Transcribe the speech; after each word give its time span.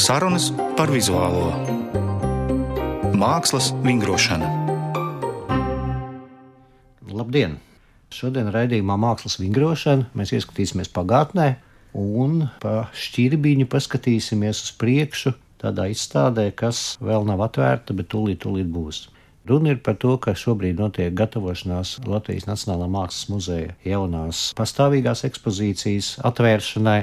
Sarunas 0.00 0.46
par 0.78 0.88
vizuālo 0.88 1.50
mākslas 3.20 3.66
vingrošanu. 3.84 4.46
Labdien! 7.12 7.58
Šodien 8.08 8.48
raidījumā 8.54 8.96
Mākslas 9.02 9.36
vingrošana 9.42 10.08
mēs 10.16 10.32
ieskatīsimies 10.38 10.88
pagātnē 10.96 11.50
un 12.00 12.46
pa 12.64 12.86
šķirbiņu 12.96 13.68
paskatīsimies 13.68 14.64
uz 14.64 14.72
priekšu 14.80 15.34
tādā 15.60 15.90
izstādē, 15.92 16.48
kas 16.56 16.96
vēl 17.04 17.28
nav 17.28 17.44
atvērta, 17.50 17.92
bet 17.92 18.08
tūlīt, 18.14 18.40
tūlīt 18.46 18.72
būs. 18.72 19.04
Runa 19.52 19.74
ir 19.74 19.84
par 19.84 20.00
to, 20.00 20.16
ka 20.16 20.32
šobrīd 20.32 20.80
notiek 20.80 21.12
gatavošanās 21.12 21.98
Latvijas 22.08 22.48
Nacionālā 22.48 22.88
Mākslas 22.88 23.28
muzeja 23.28 23.76
jaunās 23.84 24.48
pastāvīgās 24.56 25.26
ekspozīcijas 25.28 26.14
atvēršanai, 26.24 27.00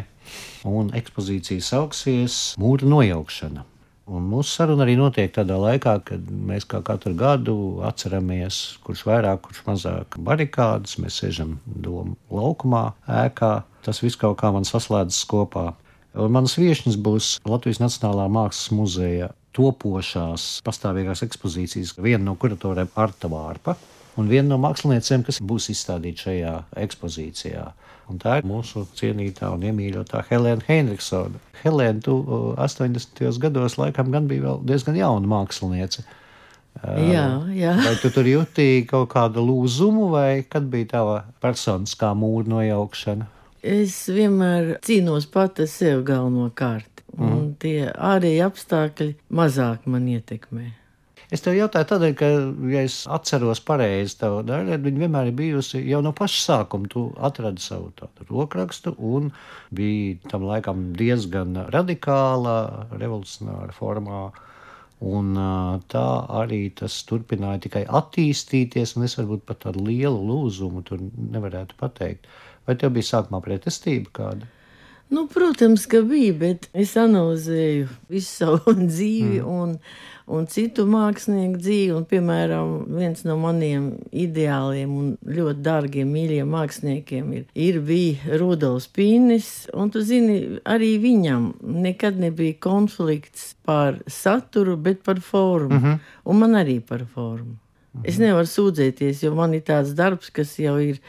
un 0.68 0.92
ekspozīcija 0.98 1.64
sauksies 1.64 2.38
Mūra 2.62 2.90
nojaukšana. 2.90 3.66
Un 4.08 4.24
mūsu 4.32 4.54
saruna 4.56 4.86
arī 4.86 4.94
notiek 4.96 5.34
tādā 5.36 5.58
laikā, 5.60 5.98
kad 6.08 6.30
mēs 6.32 6.64
kā 6.72 6.80
katru 6.88 7.12
gadu 7.20 7.56
atceramies, 7.84 8.78
kurš 8.86 9.04
vairāk, 9.10 9.42
kurš 9.44 9.66
mazāk 9.66 10.16
barikādas. 10.24 10.96
Mēs 11.04 11.18
sēžam 11.20 11.58
domu 11.68 12.16
laukumā, 12.32 12.86
ēkā. 13.26 13.52
Tas 13.84 14.00
viss 14.04 14.20
kaut 14.20 14.40
kā 14.40 14.54
man 14.56 14.68
saslēdzas 14.68 15.28
kopā. 15.28 15.74
Un 16.16 16.32
manas 16.34 16.56
viesņas 16.56 16.96
būs 17.04 17.34
Latvijas 17.44 17.84
Nacionālā 17.84 18.30
Mākslas 18.32 18.72
muzeja 18.72 19.30
topošās 19.58 20.48
pastāvīgās 20.64 21.26
ekspozīcijas, 21.28 21.98
viena 22.00 22.30
no 22.30 22.38
kuratoriem 22.40 22.88
Arta 22.96 23.28
Vārpa 23.32 23.76
un 24.18 24.30
viena 24.32 24.52
no 24.54 24.60
māksliniecēm, 24.62 25.26
kas 25.28 25.42
būs 25.44 25.70
izstādīta 25.74 26.28
šajā 26.28 26.54
ekspozīcijā. 26.84 27.66
Un 28.08 28.22
tā 28.24 28.38
ir 28.40 28.48
mūsu 28.48 28.86
cienītā 28.96 29.50
un 29.52 29.66
iemīļotā 29.68 30.24
Helēna 30.30 30.64
Heinrichsona. 30.68 31.42
Helēna, 31.64 32.00
tu 32.06 32.16
80. 32.56 33.26
gados 33.44 33.76
laikam 33.80 34.14
gan 34.14 34.30
bija 34.30 34.56
diezgan 34.64 34.96
jauna 35.00 35.28
māksliniece. 35.28 36.06
Jā, 36.86 37.26
jā. 37.58 37.74
Vai 37.82 37.96
tu 38.02 38.12
tur 38.14 38.28
jutīji 38.30 38.86
kaut 38.90 39.10
kādu 39.12 39.42
lūzumu, 39.44 40.12
vai 40.14 40.46
kad 40.48 40.68
bija 40.72 40.92
tava 40.94 41.18
personiskā 41.44 42.14
mūra 42.18 42.48
nojaukšana? 42.54 43.28
Es 43.68 43.98
vienmēr 44.14 44.78
cīnos 44.86 45.26
pati 45.34 45.66
sev 45.68 46.06
galvenokārt, 46.08 47.02
un 47.18 47.32
mm. 47.34 47.48
tie 47.64 47.90
ārēji 47.92 48.44
apstākļi 48.46 49.10
mazāk 49.34 49.90
man 49.90 50.06
ietekmē. 50.14 50.70
Es 51.28 51.42
tev 51.44 51.58
jautāju, 51.58 51.88
tādēļ, 51.90 52.12
ka, 52.16 52.28
ja 52.72 52.82
es 52.88 53.02
atceros 53.12 53.60
pareizi 53.68 54.16
tavu 54.22 54.46
darbu, 54.48 54.78
viņa 54.86 55.02
vienmēr 55.04 55.28
ir 55.28 55.36
bijusi 55.36 55.82
jau 55.84 56.00
no 56.06 56.14
paša 56.16 56.40
sākuma. 56.40 56.88
Tu 56.94 57.04
atradi 57.30 57.60
savu 57.60 57.90
tādu 58.00 58.28
rokrakstu 58.30 58.94
un 59.04 59.34
bija 59.76 60.32
tam 60.32 60.46
laikam 60.48 60.86
diezgan 60.96 61.66
radikāla, 61.76 62.56
revolucionāra 62.96 63.76
formā. 63.76 64.22
Un 65.04 65.36
tā 65.92 66.08
arī 66.40 66.62
tas 66.80 66.96
turpināja 67.06 67.66
tikai 67.68 67.84
attīstīties, 68.00 68.96
un 68.96 69.06
es 69.06 69.20
varbūt 69.20 69.44
pat 69.46 69.66
tādu 69.68 69.84
lielu 69.86 70.24
lūzumu 70.32 70.82
tur 70.88 71.04
nevarētu 71.36 71.76
pateikt. 71.78 72.32
Vai 72.66 72.80
tev 72.80 72.96
bija 72.96 73.12
sākumā 73.12 73.44
pretestība 73.44 74.16
kāda? 74.22 74.48
Nu, 75.10 75.28
protams, 75.28 75.86
ka 75.88 76.02
bija, 76.04 76.34
bet 76.36 76.68
es 76.76 76.98
analizēju 77.00 77.88
visu 78.12 78.28
savu 78.42 78.74
dzīvi 78.76 79.40
mm. 79.40 79.48
un, 79.48 79.76
un 80.28 80.48
citu 80.52 80.84
mākslinieku 80.90 81.62
dzīvi. 81.62 81.94
Un, 81.96 82.08
piemēram, 82.10 82.74
viens 82.98 83.24
no 83.28 83.38
maniem 83.40 83.94
ideāliem 84.12 84.98
un 85.00 85.14
ļoti 85.24 85.64
dārgiem, 85.64 86.12
mīļiem 86.12 86.52
māksliniekiem 86.52 87.30
ir, 87.40 87.46
ir 87.56 87.80
bija 87.88 88.40
Rudolfs 88.42 88.90
Pīnis. 88.92 89.52
Un, 89.72 89.94
tu 89.96 90.04
zini, 90.04 90.60
arī 90.68 90.98
viņam 91.04 91.54
nekad 91.88 92.20
nebija 92.20 92.60
konflikts 92.68 93.54
par 93.68 94.02
saturu, 94.12 94.76
bet 94.76 95.06
par 95.08 95.24
formu. 95.24 95.72
Mm 95.72 95.84
-hmm. 95.84 96.04
Un 96.26 96.44
man 96.44 96.60
arī 96.60 96.82
par 96.84 97.08
formu. 97.14 97.56
Es 98.06 98.20
nevaru 98.22 98.48
sūdzēties, 98.50 99.24
jo 99.26 99.34
man 99.38 99.56
ir 99.58 99.64
tāds 99.68 99.96
darbs, 99.98 100.30
kas 100.34 100.54
jau 100.62 100.76
ir 100.84 101.00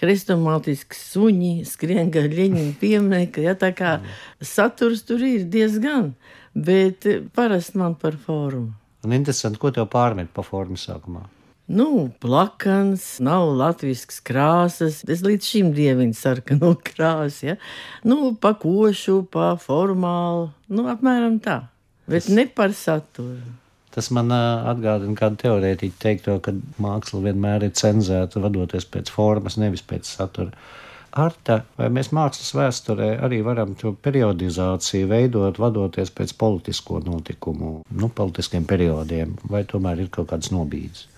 hrestomātisks 0.00 1.00
suņi, 1.12 1.54
skrien 1.68 2.12
gar 2.14 2.28
ļeņiem 2.32 2.74
pieminiektu, 2.80 3.42
ja 3.44 3.56
tā 3.58 3.72
kā 3.76 3.98
saturs 4.40 5.02
tur 5.08 5.24
ir 5.26 5.48
diezgan, 5.50 6.12
bet 6.54 7.06
parasti 7.36 7.80
man 7.80 7.98
par 7.98 8.16
formu. 8.16 8.72
Un 9.06 9.14
interesanti, 9.14 9.60
ko 9.60 9.70
tev 9.74 9.90
pārmet 9.92 10.30
pa 10.34 10.42
formu 10.46 10.78
sākumā? 10.78 11.26
Nu, 11.68 12.08
plakans, 12.22 13.18
nav 13.20 13.50
latviešu 13.60 14.22
krāsas. 14.24 15.02
Es 15.04 15.20
līdz 15.20 15.44
šim 15.44 15.70
dievinu 15.76 16.16
sarkanu 16.16 16.72
krāsu. 16.88 17.50
Ja? 17.50 17.56
Nu, 18.08 18.32
pa 18.40 18.54
košu, 18.56 19.20
pa 19.28 19.52
formālu. 19.60 20.48
Nu, 20.72 20.86
apmēram 20.88 21.36
tā. 21.44 21.60
Bet 22.08 22.24
Tas... 22.24 22.32
ne 22.32 22.46
par 22.48 22.72
saturu. 22.72 23.52
Tas 23.98 24.12
man 24.14 24.30
atgādina 24.30 25.16
kādu 25.18 25.40
teorētiķu 25.42 25.96
teikto, 25.98 26.36
ka 26.38 26.52
māksla 26.78 27.18
vienmēr 27.24 27.64
ir 27.66 27.72
cenzēta 27.74 28.38
vadoties 28.44 28.84
pēc 28.86 29.10
formas, 29.10 29.56
nevis 29.58 29.82
pēc 29.82 30.06
satura. 30.06 30.52
Arta, 31.18 31.56
vai 31.80 31.88
mēs 31.90 32.12
mākslas 32.14 32.52
vēsturē 32.54 33.08
arī 33.26 33.40
varam 33.42 33.72
šo 33.80 33.96
periodizāciju 34.06 35.08
veidot, 35.10 35.58
vadoties 35.58 36.12
pēc 36.14 36.36
politisko 36.38 37.00
notikumu, 37.08 37.72
nu, 37.90 38.10
politiskiem 38.20 38.68
periodiem, 38.70 39.34
vai 39.50 39.64
tomēr 39.66 40.04
ir 40.04 40.12
kaut 40.14 40.30
kāds 40.30 40.52
nobīdes? 40.54 41.08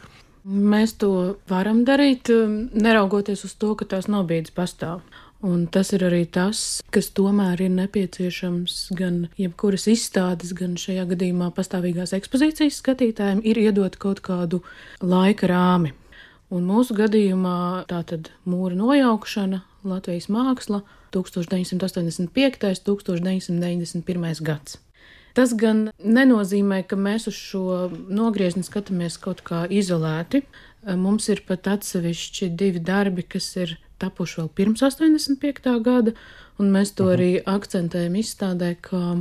Mēs 0.49 0.97
to 1.03 1.13
varam 1.53 1.85
darīt, 1.85 2.33
neraugoties 2.73 3.45
uz 3.45 3.59
to, 3.61 3.75
ka 3.77 3.85
tās 3.93 4.09
nobīdes 4.09 4.57
pastāv. 4.57 5.03
Un 5.41 5.63
tas 5.73 5.89
ir 5.97 6.03
arī 6.05 6.27
tas, 6.29 6.83
kas 6.93 7.07
tomēr 7.17 7.63
ir 7.65 7.71
nepieciešams 7.73 8.75
gan 8.99 9.23
jebkuras 9.41 9.87
izstādes, 9.89 10.53
gan 10.53 10.75
šajā 10.77 11.07
gadījumā 11.15 11.49
pastāvīgās 11.57 12.13
ekspozīcijas 12.19 12.83
skatītājiem, 12.83 13.41
ir 13.49 13.63
iedot 13.63 13.97
kaut 14.03 14.21
kādu 14.27 14.61
laika 15.01 15.49
rāmi. 15.49 15.95
Un 16.53 16.69
mūsu 16.69 16.93
gadījumā 16.99 17.87
tā 17.89 18.03
tad 18.05 18.29
mūra 18.45 18.77
nojaukšana, 18.77 19.63
Latvijas 19.89 20.29
māksla 20.29 20.83
1985. 21.17 22.21
un 22.21 22.31
1991. 22.37 24.45
gads. 24.45 24.77
Tas 25.33 25.55
gan 25.55 25.87
nenozīmē, 26.03 26.83
ka 26.85 26.99
mēs 27.01 27.31
uz 27.31 27.39
šo 27.39 27.65
nogriezni 28.13 28.67
skatāmies 28.67 29.17
kaut 29.23 29.41
kā 29.47 29.65
izolēti. 29.71 30.43
Mums 30.85 31.31
ir 31.33 31.47
pat 31.47 31.71
atsevišķi 31.71 32.51
divi 32.59 32.83
darbi, 32.83 33.25
kas 33.25 33.55
ir 33.57 33.79
tapuši 34.01 34.41
vēl 34.41 34.49
pirms 34.57 34.85
85. 34.87 35.77
gada, 35.85 36.15
un 36.61 36.73
mēs 36.75 36.95
to 36.97 37.09
Aha. 37.09 37.19
arī 37.19 37.31
akcentējam 37.45 38.19
izstādē, 38.21 38.75
ka 38.85 39.21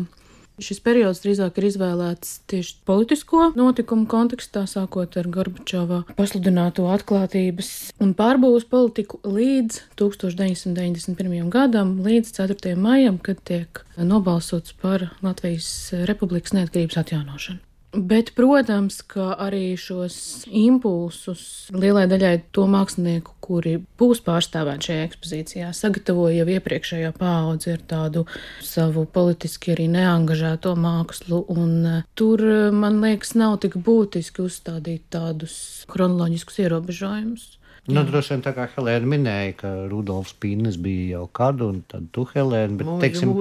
šis 0.64 0.82
periods 0.84 1.22
drīzāk 1.24 1.60
ir 1.60 1.70
izvēlēts 1.70 2.34
tieši 2.52 2.76
politisko 2.88 3.52
notikumu 3.58 4.08
kontekstā, 4.12 4.66
sākot 4.70 5.16
ar 5.20 5.30
Gorbačova 5.32 6.02
pasludināto 6.18 6.90
atklātības 6.92 7.72
un 8.04 8.14
pārbūves 8.18 8.68
politiku 8.70 9.22
līdz 9.24 9.80
1991. 10.00 11.48
gadam, 11.54 11.98
līdz 12.06 12.36
4. 12.42 12.76
maijam, 12.80 13.22
kad 13.24 13.42
tiek 13.48 13.84
nobalsots 13.98 14.76
par 14.82 15.10
Latvijas 15.26 15.72
Republikas 16.10 16.56
neatkarības 16.58 17.02
atjaunošanu. 17.04 17.69
Bet, 17.90 18.36
protams, 18.38 19.00
ka 19.02 19.32
arī 19.42 19.74
šos 19.80 20.46
impulsus 20.46 21.42
lielai 21.74 22.04
daļai 22.12 22.36
to 22.54 22.68
mākslinieku, 22.70 23.34
kuri 23.42 23.80
būs 23.98 24.22
pārstāvēti 24.28 24.92
šajā 24.92 25.06
ekspozīcijā, 25.08 25.70
sagatavoja 25.74 26.44
jau 26.44 26.54
iepriekšējā 26.54 27.10
paudze 27.18 27.74
ar 27.74 27.86
tādu 27.90 28.28
savu 28.62 29.08
politiski 29.10 29.74
arī 29.74 29.88
neangažēto 29.96 30.76
mākslu. 30.78 31.42
Un 31.50 31.72
eh, 31.90 32.04
tur, 32.14 32.44
eh, 32.46 32.68
man 32.70 33.02
liekas, 33.02 33.34
nav 33.42 33.58
tik 33.66 33.80
būtiski 33.82 34.46
uzstādīt 34.46 35.08
tādus 35.10 35.56
chronoloģiskus 35.90 36.62
ierobežojumus. 36.68 37.56
Nu, 37.90 38.04
droši 38.06 38.36
vien 38.36 38.44
tā 38.46 38.54
kā 38.54 38.68
Helēna 38.70 39.10
minēja, 39.10 39.54
ka 39.64 39.72
Rudolfs 39.90 40.36
Pīnis 40.38 40.78
bija 40.78 41.16
jau 41.16 41.24
kādu, 41.34 41.72
un 41.74 41.82
tad 41.90 42.12
tu, 42.14 42.28
Helēna, 42.36 42.78
bet, 42.78 42.86
Mūžu, 42.86 43.02
teiksim, 43.02 43.34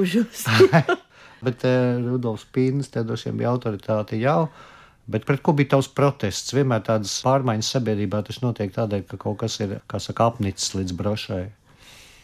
Bet 1.45 1.63
uh, 1.67 1.99
Rudolfs 2.03 2.49
Pīns 2.55 2.91
te 2.93 3.05
droši 3.07 3.31
vien 3.31 3.43
bija 3.43 3.53
autoritāte 3.55 4.19
jau. 4.19 4.49
Bet 5.09 5.25
pret 5.25 5.41
ko 5.41 5.55
bija 5.57 5.77
tavs 5.77 5.89
protests? 5.97 6.53
Vienmēr 6.53 6.83
tādas 6.85 7.15
pārmaiņas 7.25 7.71
sabiedrībā 7.77 8.21
tas 8.27 8.43
notiek 8.43 8.75
tādēļ, 8.75 9.07
ka 9.09 9.21
kaut 9.23 9.39
kas 9.41 9.57
ir, 9.65 9.79
kā 9.89 10.01
saka, 10.03 10.27
apnicis 10.29 10.75
līdz 10.77 10.97
brošai. 10.99 11.47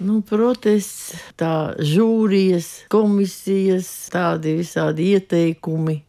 Nu, 0.04 0.18
protests, 0.26 1.14
tā 1.38 1.72
žūrijas, 1.78 2.82
komisijas, 2.90 3.88
tādi 4.12 4.56
visādi 4.58 5.12
ieteikumi, 5.14 6.00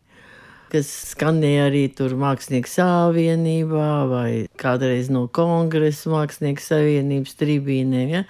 kas 0.73 0.89
skanēja 1.13 1.69
arī 1.69 1.85
tur 1.95 2.17
Mākslinieku 2.19 2.71
savienībā 2.73 3.89
vai 4.09 4.29
kādreiz 4.59 5.11
no 5.13 5.27
kongresa 5.29 6.11
Mākslinieku 6.11 6.65
savienības 6.65 7.37
tribīnēm. 7.39 8.15
Ja? 8.17 8.23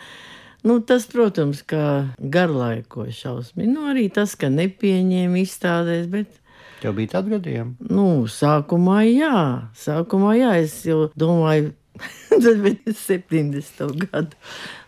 Nu, 0.65 0.79
tas, 0.81 1.05
protams, 1.11 1.61
ka 1.67 2.09
garlaiko 2.17 3.05
šausmīgi. 3.13 3.69
Nu, 3.69 3.85
arī 3.91 4.07
tas, 4.13 4.33
ka 4.39 4.49
nepieņēma 4.49 5.41
izstādēs, 5.43 6.09
bet. 6.11 6.41
Tev 6.81 6.97
bija 6.97 7.15
tādi 7.15 7.35
gadījumi? 7.35 7.89
Nu, 7.93 8.07
sākumā 8.29 9.03
jā, 9.07 9.41
sākumā 9.79 10.35
jā, 10.39 10.53
es 10.65 10.79
jau 10.87 11.05
domāju, 11.17 11.73
Tad 12.29 12.57
bija 12.59 12.91
70. 12.91 14.01
gadu 14.01 14.35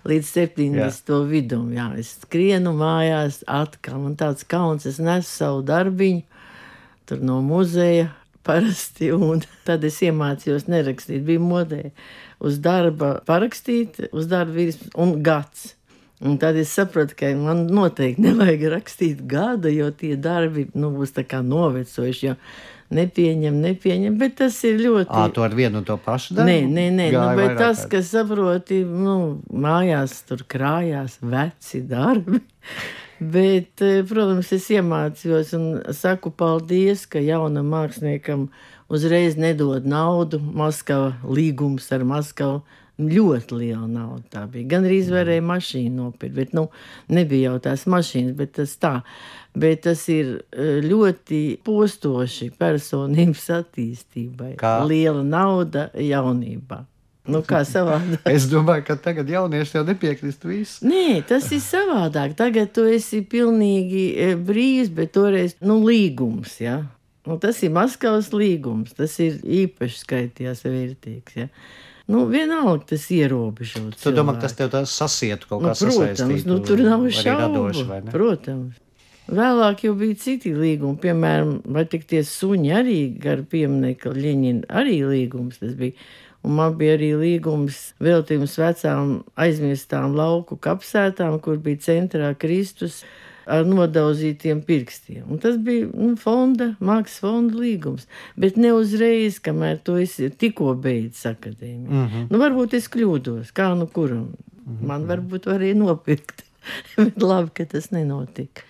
līdz 0.10 0.32
70. 0.34 0.82
Jā. 0.82 1.20
vidum. 1.30 1.70
Jā, 1.72 1.86
es 1.96 2.18
skrienu 2.18 2.74
mājās, 2.76 3.40
atkal 3.48 4.02
man 4.04 4.18
tāds 4.20 4.44
kauns, 4.44 4.84
es 4.90 5.00
nesu 5.00 5.30
savu 5.30 5.62
darbiņu 5.64 6.26
tur 7.08 7.24
no 7.24 7.40
muzeja 7.42 8.10
parasti, 8.48 9.12
tad 9.68 9.86
es 9.88 10.00
iemācījos 10.06 10.68
nerakstīt. 10.72 11.26
Bija 11.28 11.44
modē 11.44 11.82
uz 12.44 12.62
darba 12.64 13.18
parakstīt, 13.28 14.08
uz 14.12 14.30
darba 14.32 14.58
vīrs 14.60 14.80
un 14.98 15.20
gads. 15.26 15.74
Un 16.18 16.40
tad 16.42 16.58
es 16.58 16.72
sapratu, 16.74 17.14
ka 17.18 17.30
man 17.38 17.68
noteikti 17.70 18.24
nevajag 18.26 18.64
rakstīt 18.74 19.22
gada, 19.30 19.70
jo 19.70 19.92
tie 19.94 20.16
darbi 20.18 20.66
nu, 20.74 20.90
būs 20.96 21.14
tā 21.14 21.28
kā 21.28 21.44
novecojuši. 21.46 22.34
Nepieņem, 22.98 23.56
nepieņem, 23.62 24.14
bet 24.18 24.38
tas 24.40 24.58
ir 24.66 24.80
ļoti. 24.80 25.12
À, 25.12 25.28
to 25.36 25.44
ar 25.44 25.54
vienu 25.54 25.82
un 25.82 25.86
to 25.86 25.98
pašu 26.00 26.38
darbu? 26.38 26.48
Nē, 26.48 26.62
nē, 26.72 26.86
nē 26.96 27.08
nu, 27.12 27.24
bet 27.38 27.58
tas, 27.60 27.84
ka 27.92 28.00
saproti, 28.00 28.80
nu, 28.88 29.18
mājās 29.52 30.22
tur 30.30 30.46
krājās 30.48 31.20
veci 31.20 31.84
darbi. 31.86 32.40
Bet, 33.20 33.82
eh, 33.82 34.04
protams, 34.06 34.52
es 34.54 34.68
iemācījos 34.70 35.54
un 35.58 35.94
saku 35.94 36.30
paldies, 36.30 37.08
ka 37.10 37.18
jaunam 37.18 37.72
māksliniekam 37.74 38.50
uzreiz 38.94 39.38
nedod 39.38 39.88
naudu. 39.90 40.38
Maskava 40.38 41.16
līgums 41.26 41.90
ar 41.96 42.06
Maskavu 42.06 42.62
ļoti 42.98 43.58
liela 43.58 43.88
nauda. 43.90 44.24
Tā 44.34 44.44
bija. 44.52 44.68
Gan 44.74 44.86
arī 44.86 45.00
varēja 45.10 45.46
mašīnu 45.46 45.96
nopirkt, 46.02 46.36
bet 46.36 46.54
nu, 46.58 46.68
nebija 47.10 47.52
jau 47.52 47.60
tās 47.70 47.86
mašīnas, 47.90 48.36
bet 48.38 48.56
tas 48.58 48.76
tā. 48.82 48.94
Bet 49.58 49.84
tas 49.86 50.04
ir 50.14 50.44
e, 50.52 50.68
ļoti 50.86 51.42
postoši 51.66 52.52
personības 52.58 53.48
attīstībai. 53.62 54.56
Kā? 54.62 54.80
Liela 54.86 55.26
nauda 55.26 55.90
jaunībā. 55.94 56.84
Nu, 57.28 57.42
kā 57.46 57.62
savādāk? 57.68 58.22
es 58.32 58.48
domāju, 58.52 58.86
ka 58.88 58.96
tagad 59.04 59.30
jaunieši 59.32 59.78
jau 59.80 59.84
nepiekrist 59.88 60.46
visu. 60.48 60.88
Nē, 60.88 61.22
tas 61.28 61.50
ir 61.52 61.62
savādāk. 61.64 62.38
Tagad 62.40 62.72
tu 62.76 62.86
esi 62.88 63.20
pilnīgi 63.28 64.06
e, 64.16 64.30
brīvs, 64.40 64.94
bet 64.96 65.12
toreiz 65.18 65.58
nu, 65.60 65.82
līgums. 65.84 66.58
Ja? 66.64 66.80
Nu, 67.28 67.36
tas 67.44 67.60
ir 67.68 67.74
Maskavas 67.76 68.32
līgums. 68.36 68.96
Tas 68.96 69.20
ir 69.24 69.42
īpaši 69.44 70.02
skaitījās 70.06 70.64
vērtīgs. 70.64 71.38
Ja? 71.42 71.52
Nu, 72.08 72.24
vienalga 72.32 72.94
tas 72.94 73.10
ierobežots. 73.12 74.00
Tu 74.00 74.16
domā, 74.16 74.38
ka 74.38 74.48
tas 74.48 74.56
tev 74.56 74.72
tas 74.72 74.92
sasietu 74.96 75.50
kaut 75.50 75.66
kā 75.66 75.74
nu, 75.76 75.96
protams, 76.00 76.46
nu, 76.48 76.62
tur 76.64 76.84
nav 76.88 77.04
šaubu. 77.12 77.88
Protams. 78.14 78.84
Vēlāk 79.28 79.84
jau 79.84 79.92
bija 80.00 80.16
citi 80.16 80.54
līgumi, 80.56 80.96
piemēram, 81.04 81.58
vai 81.76 81.84
tik 81.92 82.06
tie 82.08 82.22
suņi 82.24 82.72
arī 82.72 83.00
gar 83.20 83.42
pieminiektu 83.52 84.14
Ļeņina 84.16 84.72
arī 84.72 85.02
līgums 85.04 85.60
tas 85.60 85.76
bija. 85.76 86.00
Un 86.48 86.56
man 86.56 86.76
bija 86.80 86.96
arī 86.96 87.12
līgums 87.20 87.92
veltījums 88.04 88.56
vecām 88.62 89.18
aizmirstām 89.36 90.16
lauku 90.16 90.56
kapsētām, 90.64 91.42
kur 91.44 91.60
bija 91.64 91.82
centrā 91.90 92.32
Kristus 92.40 93.02
ar 93.48 93.68
nodauzītiem 93.68 94.62
pirkstiem. 94.68 95.26
Un 95.32 95.42
tas 95.44 95.58
bija 95.64 95.88
nu, 95.92 96.14
fonda, 96.20 96.74
mākslas 96.84 97.22
fonda 97.24 97.60
līgums. 97.60 98.08
Bet 98.40 98.60
ne 98.60 98.74
uzreiz, 98.76 99.42
kamēr 99.44 99.80
to 99.84 99.98
es 100.02 100.18
tikko 100.40 100.74
beidzu 100.84 101.34
akadēmiju. 101.34 101.92
Mm 101.92 102.08
-hmm. 102.08 102.28
Nu, 102.32 102.42
varbūt 102.44 102.76
es 102.80 102.90
kļūdos, 102.92 103.54
kā 103.56 103.74
nu 103.76 103.88
kuram. 103.88 104.28
Mm 104.28 104.78
-hmm. 104.78 104.88
Man 104.88 105.08
varbūt 105.08 105.52
varēja 105.52 105.76
nopirkt. 105.76 106.44
Bet 106.98 107.22
labi, 107.24 107.50
ka 107.54 107.66
tas 107.66 107.92
nenotika. 107.92 108.62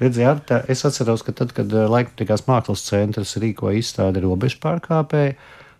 Redziet, 0.00 0.50
es 0.68 0.84
atceros, 0.84 1.22
ka 1.22 1.32
tad, 1.32 1.52
kad 1.52 1.72
eh, 1.72 1.88
Laikmatīgās 1.88 2.44
mākslas 2.46 2.84
centrs 2.84 3.36
rīkoja 3.36 3.78
izstādi 3.80 4.20
robežu 4.20 4.58
pārkāpēju, 4.60 5.34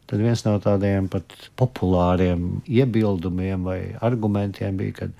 tad 0.06 0.23
viens 0.23 0.44
no 0.47 0.56
tādiem 0.62 1.11
pat 1.12 1.35
populāriem 1.58 2.62
iebildumiem 2.67 3.67
vai 3.67 3.81
argumentiem 4.00 4.79
bija, 4.81 5.03
ka 5.03 5.11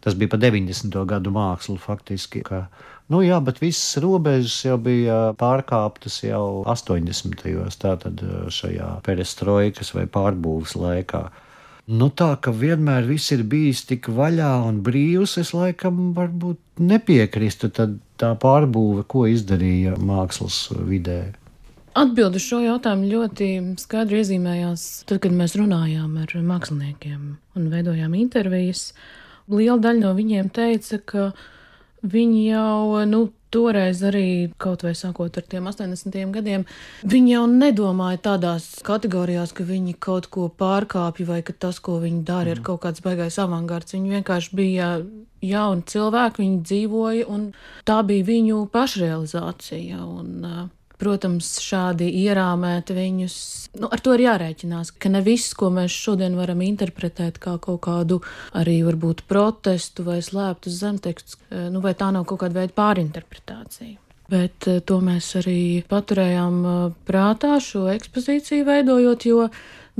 Tas 0.00 0.14
bija 0.14 0.30
pa 0.30 0.38
90. 0.38 0.94
gadu 1.10 1.30
mākslu 1.34 1.74
faktiski. 1.82 2.42
Ka, 2.46 2.66
nu 3.10 3.22
jā, 3.24 3.40
bet 3.44 3.58
visas 3.62 3.98
robežas 4.02 4.60
jau 4.64 4.78
bija 4.80 5.18
pārkāptas 5.40 6.20
jau 6.22 6.62
80. 6.70 7.42
gados, 7.42 7.76
tātad 7.82 8.22
eh, 8.22 8.46
šajā 8.54 8.92
perestroikas 9.06 9.92
vai 9.96 10.06
pārbūves 10.06 10.76
laikā. 10.78 11.26
Nu, 11.88 12.10
tā 12.12 12.34
ka 12.44 12.52
vienmēr 12.52 13.06
viss 13.08 13.32
ir 13.32 13.42
bijis 13.48 13.86
tik 13.88 14.10
vaļā 14.12 14.50
un 14.68 14.82
brīvs, 14.84 15.38
es 15.40 15.54
laikam 15.56 16.12
varbūt 16.16 16.82
nepiekrīstu. 16.84 17.72
Tā 18.18 18.32
pārbūve, 18.42 19.06
ko 19.08 19.24
izdarīja 19.30 19.96
mākslas 19.96 20.66
vidē. 20.84 21.20
Atbildi 21.96 22.40
šo 22.42 22.60
jautājumu 22.62 23.08
ļoti 23.10 23.48
skaidri 23.80 24.20
iezīmējās 24.22 24.84
tad, 25.08 25.22
kad 25.24 25.34
mēs 25.34 25.56
runājām 25.58 26.18
ar 26.22 26.34
māksliniekiem 26.50 27.22
un 27.56 27.70
veidojām 27.72 28.14
intervijas 28.18 28.92
liela 29.48 29.80
daļa 29.82 30.04
no 30.04 30.12
viņiem 30.16 30.50
teica, 30.54 31.00
ka 31.00 31.30
viņi 32.04 32.44
jau, 32.50 33.04
nu, 33.08 33.24
toreiz 33.50 34.02
arī, 34.04 34.50
kaut 34.60 34.84
vai 34.84 34.92
sākot 34.96 35.38
ar 35.40 35.46
tiem 35.48 35.68
80. 35.70 36.18
gadiem, 36.34 36.66
viņi 37.08 37.32
jau 37.32 37.44
nedomāja 37.50 38.20
tādās 38.28 38.66
kategorijās, 38.84 39.54
ka 39.56 39.64
viņi 39.64 39.96
kaut 40.04 40.28
ko 40.32 40.48
pārkāpja 40.52 41.28
vai 41.30 41.40
ka 41.46 41.56
tas, 41.56 41.80
ko 41.80 41.98
viņi 42.02 42.24
dara, 42.28 42.52
ir 42.52 42.60
mhm. 42.60 42.66
kaut 42.68 42.82
kāds 42.84 43.04
baigais 43.04 43.40
avangards. 43.40 43.96
Viņi 43.96 44.18
vienkārši 44.18 44.58
bija 44.58 44.90
jauni 45.44 45.86
cilvēki, 45.88 46.44
viņi 46.44 46.58
dzīvoja, 46.68 47.28
un 47.32 47.52
tā 47.88 48.02
bija 48.06 48.26
viņu 48.28 48.66
pašrealizācija. 48.74 50.02
Un, 50.04 50.34
uh, 50.44 50.66
Protams, 50.98 51.52
šādi 51.62 52.08
ierāmēt 52.24 52.90
viņus, 52.90 53.34
nu, 53.78 53.86
ar 53.86 54.00
to 54.02 54.16
ir 54.16 54.24
jārēķinās, 54.24 54.90
ka 54.98 55.12
ne 55.12 55.20
viss, 55.22 55.54
ko 55.54 55.68
mēs 55.70 55.94
šodien 55.94 56.34
varam 56.34 56.64
interpretēt 56.66 57.38
kā 57.42 57.54
kaut 57.62 57.84
kādu 57.86 58.18
arī 58.58 58.80
varbūt 58.86 59.22
protestu 59.30 60.02
vai 60.08 60.18
slēptus 60.26 60.80
zemtekstus, 60.80 61.38
eh, 61.52 61.68
nu, 61.70 61.84
vai 61.84 61.94
tā 61.94 62.10
nav 62.14 62.26
kaut 62.26 62.42
kāda 62.42 62.64
veida 62.64 62.74
pārinterpretācija. 62.74 63.94
Bet 64.28 64.66
eh, 64.66 64.80
to 64.82 64.98
mēs 65.04 65.30
arī 65.38 65.60
paturējām 65.86 66.58
eh, 66.66 66.82
prātā 67.06 67.54
šo 67.62 67.86
ekspozīciju 67.94 68.66
veidojot, 68.66 69.30
jo 69.30 69.46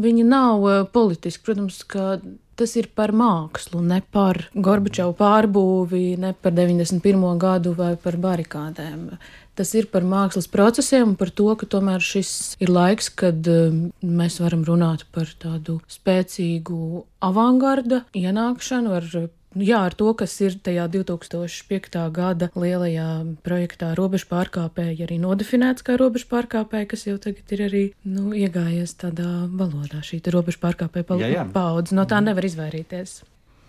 viņi 0.03 0.27
nav 0.27 0.67
politiski. 0.91 1.47
Protams, 1.47 1.85
ka 1.87 2.19
tas 2.59 2.75
ir 2.79 2.91
par 2.95 3.13
mākslu, 3.15 3.81
ne 3.87 4.01
par 4.15 4.41
Gorbačovu 4.55 5.15
pārbūvi, 5.19 6.19
ne 6.19 6.35
par 6.35 6.55
91. 6.57 7.27
gadu 7.39 7.75
vai 7.79 7.93
par 8.03 8.19
barikādēm. 8.19 9.13
Tas 9.59 9.73
ir 9.75 9.89
par 9.91 10.07
mākslas 10.07 10.47
procesiem 10.51 11.13
un 11.13 11.17
par 11.19 11.33
to, 11.35 11.49
ka 11.59 11.67
tomēr 11.67 12.05
šis 12.05 12.31
ir 12.63 12.71
laiks, 12.71 13.09
kad 13.11 13.49
um, 13.51 13.89
mēs 14.03 14.39
varam 14.43 14.63
runāt 14.69 15.03
par 15.15 15.31
tādu 15.43 15.81
spēcīgu 15.91 17.03
avangarda 17.27 18.05
ienākšanu 18.15 18.95
ar 19.01 19.11
Jā, 19.57 19.79
ar 19.89 19.95
to, 19.97 20.11
kas 20.13 20.35
ir 20.45 20.59
tajā 20.61 20.85
2005. 20.93 21.97
gada 22.13 22.51
lielajā 22.53 23.07
projektā 23.43 23.95
robežu 23.97 24.29
pārkāpēji, 24.29 25.07
arī 25.07 25.17
nodefinēts 25.23 25.87
kā 25.87 25.97
robežu 25.99 26.29
pārkāpēji, 26.31 26.89
kas 26.93 27.07
jau 27.09 27.17
tagad 27.17 27.57
ir 27.57 27.65
arī 27.65 27.83
nu, 28.05 28.29
iegājies 28.37 28.93
tādā 29.01 29.49
valodā, 29.49 30.05
šī 30.05 30.21
robežu 30.35 30.61
pārkāpēja 30.63 31.49
paudze. 31.55 31.97
No 31.97 32.05
tā 32.05 32.21
nevar 32.21 32.45
izvairīties. 32.45 33.23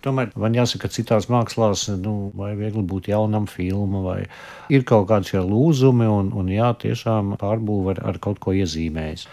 Tomēr 0.04 0.30
man 0.40 0.54
jāsaka, 0.56 0.86
ka 0.86 0.94
citās 0.94 1.28
mākslās, 1.28 1.84
nu, 2.00 2.30
vai 2.36 2.54
viegli 2.56 2.82
būt 2.88 3.10
jaunam 3.12 3.48
filmam, 3.50 4.00
vai 4.06 4.20
ir 4.72 4.86
kaut 4.88 5.10
kādi 5.10 5.34
šie 5.34 5.42
lūzumi, 5.44 6.08
un, 6.08 6.30
un 6.32 6.48
jā, 6.48 6.70
tiešām 6.80 7.34
pārbūve 7.40 7.96
ar, 7.96 8.02
ar 8.12 8.20
kaut 8.24 8.40
ko 8.40 8.54
iezīmējas. 8.56 9.26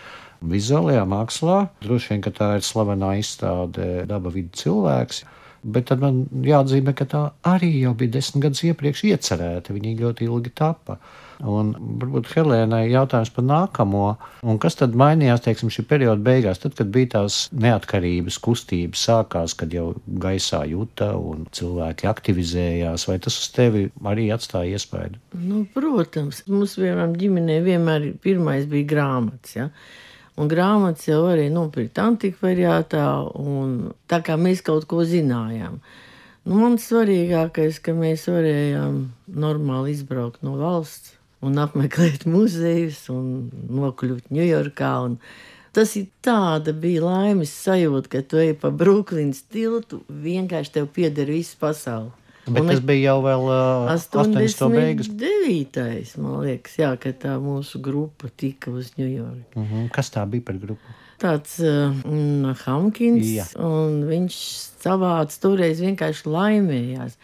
Vizuālajā 0.47 1.05
mākslā 1.09 1.61
droši 1.81 2.13
vien 2.13 2.35
tā 2.35 2.51
ir 2.59 2.65
slavenā 2.65 3.15
izstāde 3.21 4.05
Daba 4.09 4.29
vidu 4.33 4.53
cilvēks. 4.59 5.23
Bet 5.63 5.89
tad 5.89 6.03
man 6.03 6.25
jāatzīmē, 6.45 6.93
ka 6.97 7.07
tā 7.09 7.23
arī 7.47 7.71
jau 7.81 7.93
bija 7.97 8.17
desmit 8.17 8.47
gadus 8.47 8.65
iepriekš 8.67 9.07
iecerēta. 9.09 9.73
Viņa 9.75 9.95
ļoti 10.01 10.27
ilgi 10.27 10.53
tapa. 10.57 10.99
Un 11.45 11.73
varbūt 12.01 12.31
Helēnai 12.33 12.87
jautājums 12.89 13.29
par 13.35 13.45
nākamo, 13.45 14.05
un 14.49 14.57
kas 14.61 14.79
tad 14.79 14.95
mainījās, 14.97 15.43
teiksim, 15.45 15.69
šī 15.73 15.83
perioda 15.89 16.23
beigās, 16.25 16.61
tad, 16.63 16.73
kad 16.79 16.89
bija 16.93 17.11
tās 17.11 17.43
neatkarības 17.53 18.39
kustības 18.41 19.03
sākās, 19.05 19.53
kad 19.59 19.75
jau 19.75 19.91
gaisā 20.23 20.63
jūta 20.65 21.11
un 21.13 21.45
cilvēki 21.53 22.09
aktivizējās, 22.09 23.05
vai 23.09 23.19
tas 23.21 23.37
uz 23.37 23.51
tevi 23.53 23.85
arī 24.01 24.31
atstāja 24.33 24.79
iespēju? 24.79 25.21
Nu, 25.43 25.61
protams, 25.77 26.41
mums 26.49 26.73
vienam 26.81 27.13
ģimenē 27.17 27.61
vienmēr 27.69 28.11
pirmais 28.23 28.65
bija 28.71 28.89
grāmatas, 28.95 29.57
ja? 29.59 29.69
Un 30.37 30.49
grāmatas 30.51 31.07
jau 31.07 31.23
varēja 31.25 31.49
nopirkt 31.49 31.97
antikvariātā, 31.97 33.05
un 33.41 33.93
tā 34.09 34.21
kā 34.25 34.35
mēs 34.37 34.61
kaut 34.65 34.85
ko 34.89 35.01
zinājām. 35.07 35.79
Nu, 36.47 36.59
man 36.61 36.77
svarīgākais, 36.79 37.81
ka 37.83 37.95
mēs 37.97 38.27
varējām 38.29 38.99
normāli 39.33 39.95
izbraukt 39.95 40.45
no 40.45 40.53
valsts, 40.61 41.15
un 41.41 41.57
apmeklēt 41.61 42.27
muzejus 42.33 43.07
un 43.13 43.49
nokļūt 43.79 44.29
Ņujorkā. 44.33 44.93
Tas 45.77 45.97
ir 45.99 46.07
tāda 46.25 46.73
bija 46.73 47.03
laimes 47.05 47.51
sajūta, 47.65 48.13
ka 48.13 48.23
tu 48.25 48.39
ej 48.41 48.55
pa 48.61 48.71
Brooklynas 48.73 49.43
tiltu, 49.51 50.03
vienkārši 50.09 50.77
tev 50.77 50.87
pieder 50.93 51.29
viss 51.33 51.57
pasaule. 51.59 52.13
Bet 52.47 52.63
un 52.63 52.71
tas 52.71 52.79
bija 52.79 53.11
jau 53.11 53.17
vēl 53.25 53.49
uh, 53.49 53.89
80. 53.93 54.69
beigas. 54.73 55.09
9. 55.09 55.81
man 56.23 56.39
liekas, 56.45 56.77
jā, 56.79 56.93
ka 57.01 57.11
tā 57.11 57.35
mūsu 57.43 57.81
grupa 57.83 58.31
tika 58.35 58.71
uz 58.71 58.93
Ņujorku. 58.97 59.59
Uh 59.59 59.67
-huh. 59.71 59.89
Kas 59.91 60.13
tā 60.13 60.25
bija 60.29 60.47
par 60.47 60.57
grupu? 60.61 60.97
tāds 61.21 61.57
uh, 61.65 62.53
Hamkins, 62.65 63.25
Jā. 63.25 63.47
un 63.57 64.03
viņš 64.07 64.37
savāds 64.83 65.41
toreiz 65.41 65.81
vienkārši 65.81 66.29
laimējās. 66.29 67.17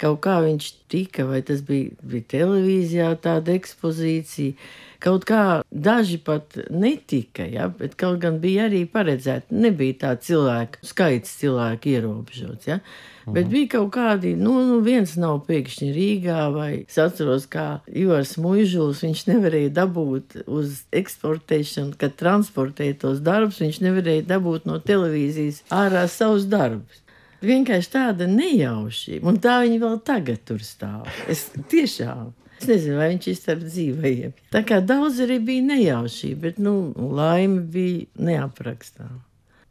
Kaut 0.00 0.22
kā 0.24 0.38
viņš 0.40 0.68
tika, 0.88 1.26
vai 1.28 1.42
tas 1.44 1.60
bija, 1.66 1.92
bija 2.00 2.24
televīzijā, 2.32 3.10
tāda 3.20 3.52
ekspozīcija. 3.58 4.54
Kaut 5.00 5.26
kā 5.28 5.60
daži 5.68 6.16
pat 6.24 6.56
netika, 6.72 7.44
ja, 7.44 7.68
bet 7.68 7.98
kaut 8.00 8.20
gan 8.22 8.38
bija 8.40 8.68
arī 8.70 8.86
paredzēta. 8.88 9.52
Nebija 9.52 9.98
tā 10.06 10.14
cilvēku 10.24 10.80
skaits, 10.88 11.36
cilvēku 11.42 11.92
ierobežots. 11.92 12.70
Ja. 12.70 12.80
Bet 13.28 13.50
bija 13.52 13.68
kaut 13.76 13.90
kādi, 13.94 14.32
nu, 14.38 14.54
nu 14.68 14.78
viens 14.84 15.12
nav 15.20 15.42
pēkšņi 15.48 15.90
Rīgā, 15.94 16.38
vai 16.54 16.70
es 16.86 16.96
atceros, 17.00 17.46
kā 17.50 17.66
Ivars 17.86 18.36
Muižuls, 18.40 19.02
viņš 19.04 19.26
nevarēja 19.28 19.74
dabūt 19.76 20.40
uz 20.46 20.82
eksportēšanu, 20.96 21.98
kad 22.00 22.16
transportēja 22.20 22.96
tos 23.04 23.20
darbus, 23.24 23.60
viņš 23.60 23.82
nevarēja 23.84 24.26
dabūt 24.30 24.66
no 24.70 24.80
televīzijas 24.80 25.62
ārā 25.74 26.06
savus 26.10 26.48
darbus. 26.50 27.04
Vienkārši 27.44 27.92
tāda 27.94 28.28
nejaušība, 28.28 29.24
un 29.28 29.40
tā 29.40 29.62
viņa 29.64 29.80
vēl 29.80 29.96
tagad 30.04 30.44
tur 30.48 30.60
stāv. 30.64 31.08
Es 31.30 31.48
tiešām. 31.72 32.34
Es 32.60 32.68
nezinu, 32.68 32.98
vai 33.00 33.08
viņš 33.14 33.30
ir 33.30 33.36
starp 33.38 33.64
dzīvajiem. 33.64 34.36
Tā 34.52 34.60
kā 34.68 34.82
daudz 34.84 35.22
arī 35.24 35.38
bija 35.44 35.64
nejaušība, 35.70 36.40
bet, 36.44 36.60
nu, 36.60 36.92
laime 37.16 37.62
bija 37.72 38.04
neaprakstāma. 38.20 39.22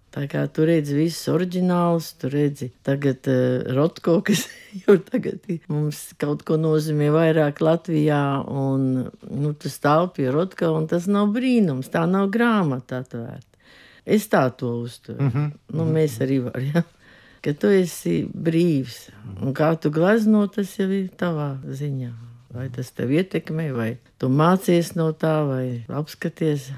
Tā 0.10 0.24
kā 0.26 0.42
tu 0.50 0.66
redzi 0.66 0.96
visus 0.98 1.30
oriģinālus, 1.30 2.14
tu 2.18 2.32
redzi 2.34 2.72
tagad 2.86 3.28
uh, 3.30 3.62
Rotko, 3.78 4.18
kas 4.26 4.48
jau 4.82 4.98
tagad 5.06 5.46
mums 5.70 6.02
kaut 6.22 6.42
ko 6.48 6.58
nozīmē 6.58 7.12
vairāk 7.14 7.62
Latvijā, 7.62 8.24
un 8.50 8.88
nu, 9.06 9.54
tu 9.54 9.70
stāv 9.70 10.10
pie 10.18 10.32
Rotko, 10.34 10.72
un 10.80 10.90
tas 10.90 11.06
nav 11.10 11.30
brīnums, 11.36 11.92
tā 11.94 12.08
nav 12.10 12.32
grāmata 12.34 13.04
atvērta. 13.04 13.46
Es 14.10 14.26
tā 14.32 14.48
to 14.58 14.80
uzturu. 14.82 15.22
Mm 15.22 15.30
-hmm. 15.30 15.52
nu, 15.78 15.86
mēs 15.86 16.18
arī 16.26 16.40
varam. 16.44 16.72
Ja? 16.74 16.84
Ka 17.42 17.54
tu 17.54 17.68
esi 17.68 18.28
brīvs, 18.34 19.10
un 19.42 19.54
kā 19.54 19.76
tu 19.80 19.92
glezno, 19.92 20.48
tas 20.48 20.80
jau 20.80 20.90
ir 20.90 21.10
tavā 21.18 21.58
ziņā. 21.64 22.12
Vai 22.54 22.70
tas 22.70 22.92
tev 22.92 23.12
ietekmē, 23.12 23.72
vai 23.74 23.98
tu 24.18 24.28
mācies 24.28 24.96
no 24.96 25.12
tā, 25.14 25.48
vai 25.48 25.86
apskaties. 25.88 26.72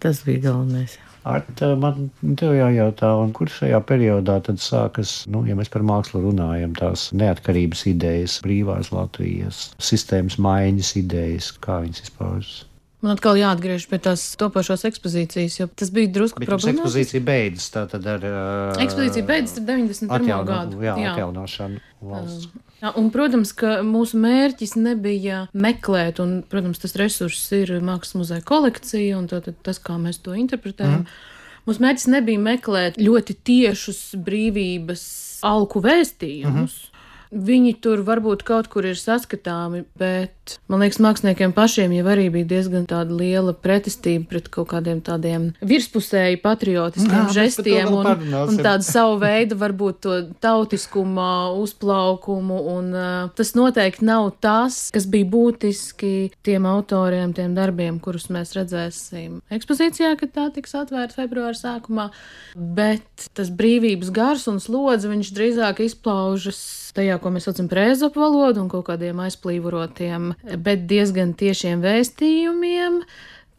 Tas 0.00 0.24
bija 0.24 0.48
galvenais. 0.48 0.96
Arta, 1.28 1.74
man 1.76 2.06
te 2.40 2.48
jājautā, 2.56 3.10
un 3.20 3.34
kur 3.36 3.50
šajā 3.52 3.82
periodā 3.84 4.38
tad 4.46 4.62
sākas, 4.64 5.26
nu, 5.28 5.42
ja 5.44 5.56
mēs 5.58 5.68
par 5.72 5.84
mākslu 5.84 6.22
runājam, 6.24 6.72
tās 6.78 7.10
neatkarības 7.12 7.84
idejas, 7.92 8.38
brīvās 8.46 8.88
Latvijas, 8.94 9.66
sistēmas 9.76 10.38
maiņas 10.40 10.96
idejas, 11.02 11.52
kā 11.60 11.82
viņas 11.84 12.06
izpaužas? 12.06 12.56
Man 13.00 13.14
atkal 13.16 13.38
jāatgriež 13.40 13.86
pie 13.88 13.96
tās 14.04 14.22
topošās 14.36 14.82
ekspozīcijas, 14.84 15.54
jo 15.56 15.66
tas 15.72 15.88
bija 15.94 16.10
drusku 16.12 16.42
problemātiski. 16.42 16.76
ekspozīcija 16.76 17.22
beidzas, 17.24 17.70
ar... 17.80 18.26
Uh, 18.28 18.82
Ekspozīcija 18.84 19.24
beidzas 19.24 19.56
ar 19.56 19.64
91. 19.70 20.10
atjauno, 20.18 20.48
gadu. 20.50 20.82
Jā, 20.84 20.96
Jā. 21.00 21.14
atjaunošanu 21.14 21.80
valsts. 22.10 22.50
Jā, 22.82 22.92
un, 23.00 23.08
protams, 23.12 23.54
ka 23.56 23.78
mūsu 23.84 24.20
mērķis 24.20 24.76
nebija 24.80 25.46
meklēt, 25.56 26.20
un, 26.20 26.38
protams, 26.48 26.80
tas 26.84 26.96
resurss 27.00 27.48
ir 27.56 27.72
mākslas 27.84 28.20
muzeja 28.20 28.44
kolekcija, 28.44 29.16
un 29.16 29.28
tātad 29.32 29.56
tas, 29.64 29.80
kā 29.80 29.96
mēs 30.00 30.20
to 30.24 30.36
interpretējam. 30.36 31.06
Mm. 31.06 31.64
Mūsu 31.68 31.84
mērķis 31.84 32.08
nebija 32.12 32.40
meklēt 32.40 33.00
ļoti 33.00 33.36
tiešus 33.48 34.04
brīvības 34.28 35.02
alku 35.48 35.80
vēstījumus. 35.84 36.52
Mm 36.52 36.84
-hmm. 36.84 36.89
Viņi 37.30 37.76
tur 37.78 38.00
varbūt 38.02 38.42
kaut 38.42 38.66
kur 38.72 38.88
ir 38.88 38.96
saskatāmi, 38.98 39.84
bet 39.98 40.56
man 40.66 40.82
liekas, 40.82 40.98
māksliniekiem 40.98 41.52
pašiem 41.54 41.92
jau 41.94 42.06
arī 42.10 42.24
bija 42.34 42.48
diezgan 42.56 42.88
tāda 42.90 43.14
liela 43.14 43.54
pretestība 43.54 44.26
pret 44.32 44.48
kaut 44.50 44.66
kādiem 44.72 44.98
tādiem 45.06 45.44
virspusēji 45.62 46.40
patriotiskiem 46.42 47.28
Jā, 47.28 47.34
žestiem 47.36 47.92
un, 47.94 48.08
un 48.34 48.58
tādu 48.58 48.86
savu 48.86 49.20
veidu, 49.22 49.58
varbūt 49.60 50.00
to 50.02 50.16
tautiskuma 50.42 51.52
uzplaukumu. 51.54 52.58
Un, 52.74 52.90
uh, 52.98 53.30
tas 53.38 53.54
noteikti 53.54 54.08
nav 54.10 54.32
tas, 54.42 54.80
kas 54.90 55.06
bija 55.10 55.30
būtiski 55.30 56.32
tiem 56.46 56.66
autoriem, 56.66 57.36
tiem 57.36 57.54
darbiem, 57.54 58.02
kurus 58.02 58.26
mēs 58.34 58.56
redzēsim 58.58 59.38
ekspozīcijā, 59.54 60.16
kad 60.18 60.34
tā 60.34 60.48
tiks 60.58 60.74
atvērta 60.82 61.22
februāra 61.22 61.54
sākumā. 61.54 62.10
Bet 62.58 63.30
tas 63.38 63.54
brīvības 63.54 64.10
gars 64.14 64.50
un 64.50 64.58
slodze, 64.58 65.10
viņš 65.14 65.34
drīzāk 65.38 65.86
izpaužas 65.86 66.58
tajā, 66.96 67.19
ko 67.22 67.32
mēs 67.34 67.48
saucam 67.48 67.68
par 67.70 67.82
ezopu 67.86 68.22
valodu 68.22 68.62
un 68.62 68.68
kaut 68.72 68.86
kādiem 68.88 69.20
aizplīvorotiem, 69.24 70.32
bet 70.58 70.86
diezgan 70.90 71.34
tiešiem 71.38 71.82
vēstījumiem 71.84 73.02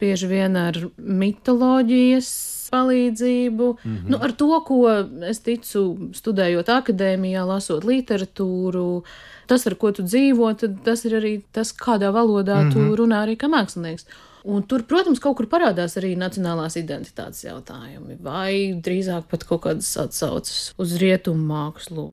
bieži 0.02 0.30
vien 0.30 0.58
ar 0.58 0.78
mitoloģijas 0.98 2.30
palīdzību. 2.72 3.68
Mm 3.72 3.92
-hmm. 3.92 4.10
nu, 4.10 4.18
ar 4.26 4.32
to, 4.32 4.50
ko 4.66 4.80
es 5.28 5.42
ticu, 5.44 6.10
studējot 6.16 6.72
akadēmijā, 6.72 7.44
lasot 7.46 7.84
literatūru, 7.84 9.02
tas, 9.46 9.66
ar 9.66 9.76
ko 9.76 9.92
tu 9.92 10.02
dzīvo, 10.02 10.52
tas 10.84 11.04
ir 11.04 11.18
arī 11.20 11.34
tas, 11.52 11.74
kādā 11.76 12.12
valodā 12.12 12.62
mm 12.62 12.70
-hmm. 12.70 12.72
tu 12.72 12.96
runā 13.02 13.24
arī 13.26 13.36
kā 13.36 13.50
mākslinieks. 13.52 14.06
Un 14.42 14.64
tur, 14.66 14.82
protams, 14.90 15.20
kaut 15.22 15.36
kur 15.38 15.46
parādās 15.50 15.94
arī 16.00 16.16
nacionālās 16.18 16.74
identitātes 16.80 17.44
jautājumi, 17.44 18.16
vai 18.22 18.74
drīzāk 18.74 19.28
pat 19.30 19.46
kaut 19.46 19.62
kādas 19.68 19.92
atsauces 20.02 20.72
uz 20.82 20.96
rietumu 20.98 21.44
mākslu. 21.46 22.08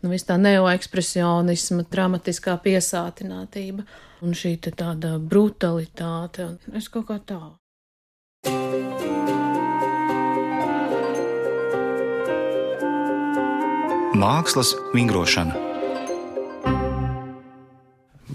Nu, 0.00 0.12
viss 0.12 0.24
tā 0.24 0.38
neoekspresionisma, 0.40 1.84
dramatiskā 1.92 2.56
piesātinātība 2.64 3.84
un 4.24 4.32
šī 4.32 4.56
tāda 4.70 5.18
brutalitāte. 5.20 6.54
Es 6.72 6.88
kaut 6.88 7.10
kā 7.12 7.20
tā. 7.20 7.42
Mākslas 14.14 14.72
vingrošana. 14.94 15.73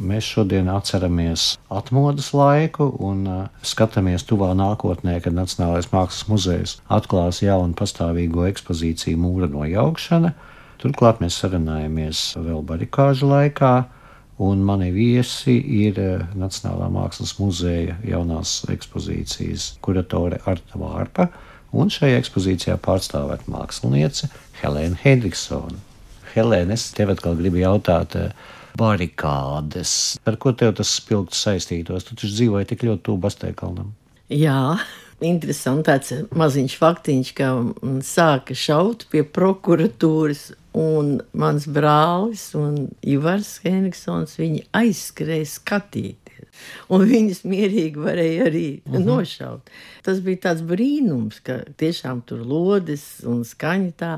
Mēs 0.10 0.25
šodien 0.25 0.70
atceramies 0.74 1.44
atmodas 1.70 2.32
laiku 2.34 2.88
un 3.06 3.20
uh, 3.30 3.42
skatāmies 3.62 4.24
tuvā 4.25 4.48
nākotnē, 4.58 5.20
kad 5.22 5.36
Nacionālais 5.38 5.92
Mākslas 5.92 6.25
muzejs 6.32 6.74
atklās 6.89 7.44
jaunu 7.44 7.78
pastāvīgo 7.78 8.48
ekspozīciju 8.50 9.20
mūra 9.22 9.50
nojaukšana. 9.54 10.34
Turklāt 10.82 11.22
mēs 11.22 11.38
sarunājamies 11.44 12.24
vēl 12.42 12.63
barikāžu 12.66 13.30
laikā, 13.30 13.74
un 14.42 14.63
mani 14.66 14.89
viesi 14.96 15.60
ir 15.84 16.00
uh, 16.01 16.25
Nacionālā 16.39 16.89
Mākslas 16.96 17.36
muzeja 17.38 18.00
jaunās 18.08 18.63
ekspozīcijas 18.74 19.75
kuratore 19.86 20.42
Arta 20.50 20.82
Vārpa, 20.82 21.28
un 21.70 21.92
šajā 21.94 22.24
ekspozīcijā 22.24 22.80
pārstāvēt 22.82 23.46
māksliniece 23.51 24.32
Helēna 24.63 24.98
Hendriksona. 25.04 25.78
Helēna, 26.34 26.78
es 26.78 26.89
tev 26.98 27.13
atkal 27.13 27.38
gribu 27.38 27.62
jautāt, 27.62 28.16
eh, 28.16 28.58
barikādes. 28.79 29.91
Ar 30.27 30.39
ko 30.41 30.53
tev 30.55 30.77
tas 30.79 30.95
spilgti 31.00 31.38
saistītos? 31.38 32.07
Tu 32.07 32.15
taču 32.15 32.31
dzīvoji 32.33 32.71
tik 32.71 32.88
ļoti 32.88 33.05
tuvu 33.09 33.21
Bastēkalnam. 33.25 33.91
Jā, 34.29 34.77
interesanti 35.25 35.88
tāds 35.89 36.13
maziņš 36.38 36.75
faktiņš, 36.79 37.33
ka 37.38 37.51
sāka 38.05 38.55
šaut 38.57 39.07
pie 39.12 39.24
prokuratūras, 39.25 40.51
un 40.77 41.17
mans 41.33 41.65
brālis 41.65 42.51
un 42.57 42.88
Ivars 43.01 43.57
Henriksons 43.65 44.38
viņi 44.39 44.67
aizskrēja 44.77 45.50
skatīties. 45.50 46.38
Un 46.89 47.06
viņas 47.10 47.44
mierīgi 47.48 48.01
varēja 48.01 48.48
arī 48.50 48.68
uh 48.86 48.94
-huh. 48.94 49.06
nošaut. 49.06 49.70
Tas 50.04 50.20
bija 50.25 50.38
tāds 50.48 50.63
brīnums, 50.66 51.39
ka 51.44 51.60
tiešām 51.78 52.22
tur 52.25 52.46
lodes 52.46 53.22
un 53.25 53.44
skaņa 53.44 53.92
tā, 53.98 54.13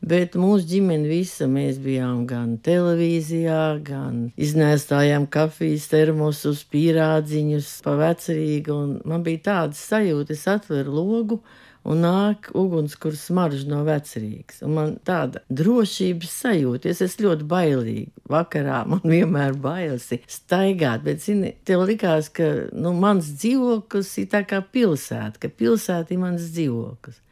bet 0.00 0.34
mūsu 0.34 0.66
ģimene 0.66 1.08
visa 1.08 1.46
mēs 1.46 1.78
bijām 1.78 2.26
gan 2.26 2.58
televīzijā, 2.58 3.82
gan 3.82 4.32
iznēstājām 4.36 5.26
kafijas 5.26 5.88
termosus, 5.88 6.64
pīrādziņus 6.72 7.82
pa 7.84 7.96
vecerīgu, 7.96 8.72
un 8.72 9.00
man 9.04 9.22
bija 9.22 9.38
tāda 9.38 9.74
sajūta, 9.74 10.32
es 10.32 10.46
atveru 10.48 10.92
logu, 10.92 11.42
un 11.88 12.02
nāk 12.04 12.50
ugunskurs 12.58 13.24
smarža 13.30 13.68
no 13.70 13.80
vecerīgas. 13.86 14.60
Un 14.66 14.74
man 14.76 14.96
tāda 15.08 15.42
drošības 15.48 16.34
sajūta, 16.42 16.90
es 16.92 17.02
esmu 17.04 17.28
ļoti 17.28 17.46
bailīga. 17.48 18.24
Vakarā 18.28 18.82
man 18.88 19.04
vienmēr 19.14 19.56
bailes 19.62 20.10
ir 20.16 20.26
staigāt, 20.30 21.04
bet, 21.06 21.22
zini, 21.24 21.54
tev 21.68 21.86
likās, 21.88 22.28
ka 22.34 22.50
nu, 22.76 22.92
mans 22.98 23.30
dzīvoklis 23.38 24.12
ir 24.22 24.28
tā 24.34 24.44
kā 24.48 24.60
pilsēta, 24.62 25.40
ka 25.40 25.52
pilsēta 25.52 26.14
ir 26.14 26.22
mans 26.26 26.50
dzīvoklis. 26.52 27.22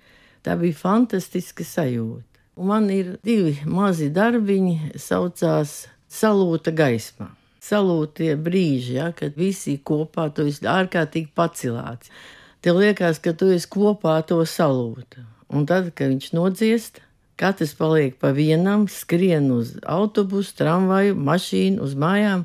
Tā 0.46 0.54
bija 0.60 0.78
fantastiska 0.78 1.66
sajūta. 1.66 2.24
Un 2.56 2.70
man 2.70 2.86
ir 2.88 3.16
divi 3.26 3.58
mazi 3.68 4.08
darbiņi, 4.14 4.94
saucās 4.96 5.82
Salūta 6.06 6.70
gaismā. 6.70 7.26
Salūtie 7.66 8.36
brīži, 8.38 8.94
ja, 9.00 9.10
kad 9.12 9.34
visi 9.36 9.74
ir 9.74 9.82
kopā, 9.84 10.28
tu 10.32 10.46
esi 10.46 10.68
ārkārtīgi 10.70 11.32
pacilāts. 11.34 12.12
Tev 12.66 12.80
liekas, 12.82 13.20
ka 13.22 13.30
tu 13.30 13.46
esi 13.54 13.68
kopā 13.70 14.16
to 14.26 14.40
salūtu. 14.42 15.20
Un 15.54 15.68
tad, 15.70 15.92
kad 15.94 16.10
viņš 16.10 16.32
nodziest, 16.34 16.96
katrs 17.38 17.76
paliek 17.78 18.16
pa 18.18 18.32
vienam, 18.34 18.88
skrien 18.90 19.52
uz 19.54 19.76
autobusu, 19.86 20.56
tramvaju, 20.58 21.14
mašīnu, 21.28 21.78
uz 21.86 21.92
mājām. 21.94 22.42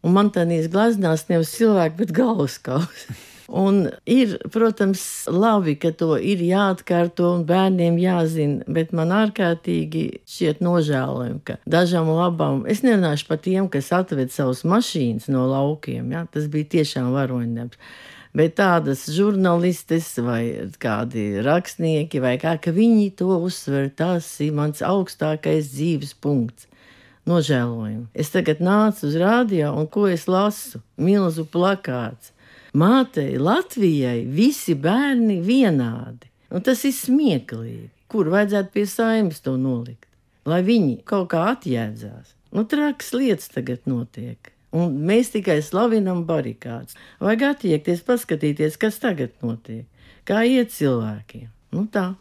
Un 0.00 0.14
man 0.16 0.30
tā 0.32 0.46
nīs 0.48 0.70
glaznās 0.72 1.26
nevis 1.28 1.52
cilvēki, 1.58 1.98
bet 1.98 2.14
galvaskausi. 2.16 3.18
Un 3.60 3.82
ir, 4.08 4.36
protams, 4.54 5.02
labi, 5.28 5.74
ka 5.82 5.90
to 5.92 6.14
ir 6.16 6.40
jāatkārto 6.46 7.32
un 7.34 7.42
bērniem 7.44 7.98
jāzina, 8.00 8.62
bet 8.70 8.94
man 8.96 9.10
ārkārtīgi 9.12 10.04
šķiet 10.22 10.62
nožēlojami, 10.64 11.40
ka 11.44 11.58
dažām 11.66 12.08
labām, 12.14 12.62
es 12.70 12.80
nerunāšu 12.86 13.26
par 13.28 13.42
tiem, 13.42 13.66
kas 13.68 13.90
atved 13.92 14.30
savus 14.32 14.62
mašīnas 14.62 15.28
no 15.34 15.48
laukiem, 15.50 16.14
ja? 16.14 16.24
tas 16.30 16.46
bija 16.48 16.78
tiešām 16.78 17.10
varoņdarbs. 17.12 17.90
Bet 18.36 18.54
tādas 18.60 19.08
žurnālistes 19.10 20.12
vai 20.22 20.68
kādi 20.78 21.42
rakstnieki, 21.42 22.20
vai 22.22 22.36
kā 22.38 22.54
ka 22.62 22.70
viņi 22.70 23.08
to 23.18 23.34
uzsver, 23.42 23.88
tas 23.90 24.28
ir 24.44 24.54
mans 24.54 24.84
augstākais 24.86 25.72
dzīves 25.72 26.14
punkts. 26.22 26.68
Nožēlojami. 27.26 28.06
Es 28.14 28.30
tagad 28.32 28.62
nācu 28.64 29.08
uz 29.08 29.16
rādio, 29.18 29.72
un 29.76 29.88
ko 29.90 30.06
es 30.08 30.28
lasu? 30.30 30.80
Milzu 30.96 31.44
plakāts. 31.50 32.30
Mātei 32.70 33.34
Latvijai 33.38 34.22
visi 34.30 34.76
bērni 34.78 35.40
vienādi. 35.42 36.30
Un 36.54 36.62
tas 36.66 36.84
ir 36.86 36.94
smieklīgi. 36.94 37.90
Kur 38.10 38.30
vajadzētu 38.30 38.72
pie 38.74 38.86
saimnes 38.90 39.42
to 39.42 39.56
nolikt? 39.58 40.06
Lai 40.46 40.62
viņi 40.66 41.00
kaut 41.06 41.32
kā 41.34 41.44
atjēdzās. 41.52 42.34
Nu, 42.54 42.64
traks 42.66 43.12
lietas 43.14 43.50
tagad 43.52 43.84
notiek. 43.90 44.50
Un 44.76 44.98
mēs 45.06 45.32
tikai 45.34 45.58
slavinam 45.66 46.22
barikādas. 46.28 46.98
Vajag 47.22 47.46
attiekties, 47.54 48.04
paskatīties, 48.06 48.78
kas 48.78 49.00
tagad 49.02 49.34
notiek. 49.42 49.86
Kā 50.28 50.44
iet 50.46 50.70
cilvēkiem? 50.74 51.48
Nu 51.74 51.86
tā. 51.90 52.12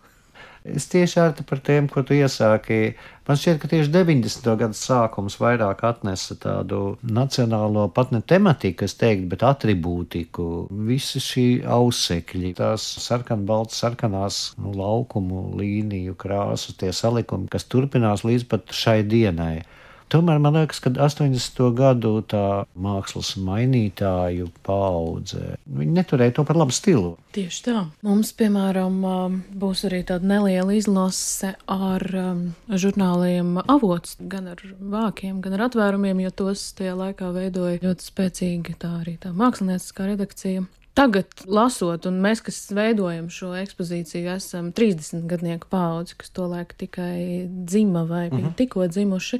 Es 0.68 0.89
tieši 0.91 1.20
ar 1.22 1.34
par 1.48 1.62
tiem, 1.63 1.88
ko 1.88 2.01
tu 2.03 2.13
iesāki. 2.13 2.96
Man 3.27 3.38
šķiet, 3.39 3.60
ka 3.62 3.70
tieši 3.72 3.91
90. 3.94 4.50
gada 4.60 4.75
sākums 4.75 5.38
vairāk 5.39 5.84
atnesa 5.88 6.36
tādu 6.36 6.98
nacionālo 7.06 7.86
pat 7.96 8.12
ne 8.12 8.20
tematiku, 8.20 8.84
es 8.89 8.98
teiktu, 9.00 9.29
bet 9.32 9.46
atribūtiku. 9.48 10.68
Visi 10.89 11.22
šī 11.24 11.48
ausekļi, 11.63 12.53
tās 12.60 12.86
sarkanbaltas, 13.06 13.79
sarkanās 13.86 14.41
nu, 14.60 14.74
laukumu 14.75 15.48
līniju 15.60 16.18
krāsas, 16.20 16.75
tie 16.82 16.91
salikumi, 16.94 17.48
kas 17.51 17.70
turpinās 17.72 18.25
līdz 18.27 18.50
pat 18.51 18.75
šai 18.75 19.00
dienai. 19.08 19.62
Tomēr 20.10 20.39
man 20.42 20.58
liekas, 20.58 20.80
ka 20.82 20.89
80. 20.89 21.60
gadu 21.78 22.16
tā 22.25 22.46
mākslas 22.74 23.36
mainītāju 23.38 24.50
paudze 24.66 25.60
neturēja 25.70 26.39
to 26.39 26.46
par 26.48 26.58
labu 26.58 26.74
stilu. 26.74 27.13
Tieši 27.36 27.62
tā. 27.68 27.84
Mums, 28.06 28.32
piemēram, 28.39 28.98
um, 29.06 29.38
būs 29.62 29.86
arī 29.89 30.01
tāda 30.10 30.25
neliela 30.32 30.74
izlase 30.74 31.54
ar 31.70 32.06
um, 32.18 32.42
žurnāliem 32.70 33.60
avots, 33.68 34.18
gan 34.20 34.50
ar 34.56 34.63
vākiem, 34.80 35.44
gan 35.46 35.60
ar 35.60 35.68
atvērumiem, 35.70 36.25
jo 36.25 36.34
tos 36.44 36.66
tajā 36.80 36.98
laikā 36.98 37.30
veidoja 37.36 37.84
ļoti 37.86 38.10
spēcīgi 38.10 38.80
tā 38.82 38.96
arī 39.04 39.20
tā 39.22 39.34
mākslinieckā 39.36 40.10
redakcija. 40.10 40.66
Tagad, 40.98 41.31
lasot, 41.48 42.10
un 42.10 42.17
mēs, 42.24 42.41
kas 42.43 42.58
veidojam 42.75 43.29
šo 43.31 43.53
ekspozīciju, 43.62 44.34
esam 44.36 44.72
30 44.75 45.27
gadnieku 45.29 45.69
paudze, 45.72 46.17
kas 46.19 46.34
to 46.36 46.48
laiku 46.50 46.75
tikai 46.81 47.48
dzima 47.48 48.03
vai 48.03 48.27
uh 48.27 48.39
-huh. 48.39 48.55
tikko 48.55 48.88
dzimuši. 48.88 49.39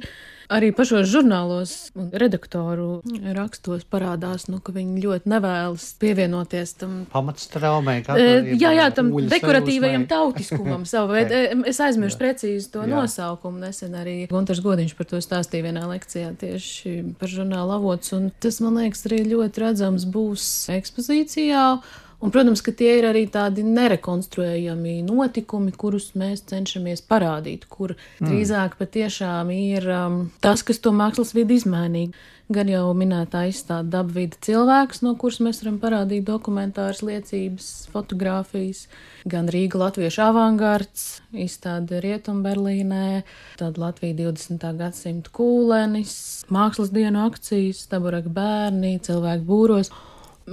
Arī 0.50 0.72
pašos 0.74 1.06
žurnālos 1.06 1.72
un 1.94 2.08
redaktoru 2.12 3.02
rakstos 3.34 3.84
parādās, 3.84 4.48
nu, 4.50 4.58
ka 4.58 4.72
viņi 4.72 5.02
ļoti 5.04 5.30
nevēlas 5.30 5.94
pievienoties 5.98 6.72
tam 6.74 7.06
pamatstraumē. 7.12 8.02
E, 8.18 8.56
jā, 8.58 8.72
jā, 8.74 8.90
tam 8.94 9.12
dekoratīvajam 9.30 10.06
tautiskumam. 10.06 10.86
savu, 10.86 11.12
bet, 11.16 11.30
es 11.66 11.80
aizmirsu 11.80 12.18
precīzi 12.18 12.70
to 12.70 12.80
jā. 12.80 12.86
nosaukumu. 12.86 13.58
Nesen 13.58 13.94
arī 13.94 14.26
Gunārs 14.26 14.60
Godiņš 14.60 14.96
par 14.96 15.06
to 15.06 15.16
stāstīja 15.16 15.62
vienā 15.62 15.86
lekcijā 15.86 16.34
tieši 16.40 17.14
par 17.18 17.28
žurnālu 17.28 17.70
avots. 17.70 18.12
Un 18.12 18.30
tas, 18.40 18.60
man 18.60 18.74
liekas, 18.74 19.06
arī 19.06 19.22
ļoti 19.30 19.60
redzams 19.60 20.04
būs 20.04 20.68
ekspozīcijā 20.68 21.39
Latvijā. 21.40 21.80
Un, 22.20 22.28
protams, 22.28 22.60
ka 22.60 22.72
tie 22.76 22.98
ir 22.98 23.06
arī 23.08 23.22
tādi 23.32 23.62
nerekonstruējami 23.64 24.98
notikumi, 25.06 25.72
kurus 25.72 26.10
mēs 26.20 26.42
cenšamies 26.50 27.00
parādīt, 27.08 27.64
kur 27.64 27.94
mm. 27.94 28.26
drīzāk 28.28 28.76
patiešām 28.76 29.48
ir 29.54 29.86
um, 29.88 30.18
tas, 30.44 30.60
kas 30.60 30.82
to 30.84 30.92
mākslas 30.92 31.32
vidi 31.32 31.56
izmainīja. 31.56 32.12
Gan 32.50 32.68
jau 32.68 32.90
minētā 32.98 33.46
izstāde 33.48 33.88
dabvida 33.94 34.36
cilvēks, 34.42 35.00
no 35.06 35.14
kuras 35.16 35.38
mēs 35.40 35.62
varam 35.62 35.78
parādīt 35.80 36.26
dokumentāras 36.26 37.00
liecības, 37.06 37.70
fotografijas, 37.94 38.82
gan 39.24 39.48
Rīga 39.48 39.80
Latviešu 39.80 40.24
avangards, 40.26 41.22
izstāde 41.32 42.02
Rietumberlīnē, 42.04 43.22
tad 43.56 43.80
Latvija 43.80 44.18
20. 44.26 44.66
gadsimta 44.82 45.32
kūlenis, 45.32 46.12
mākslas 46.52 46.92
dienu 46.92 47.22
akcijas, 47.30 47.86
taburek 47.88 48.28
bērni, 48.34 48.98
cilvēku 49.06 49.46
būros 49.46 49.94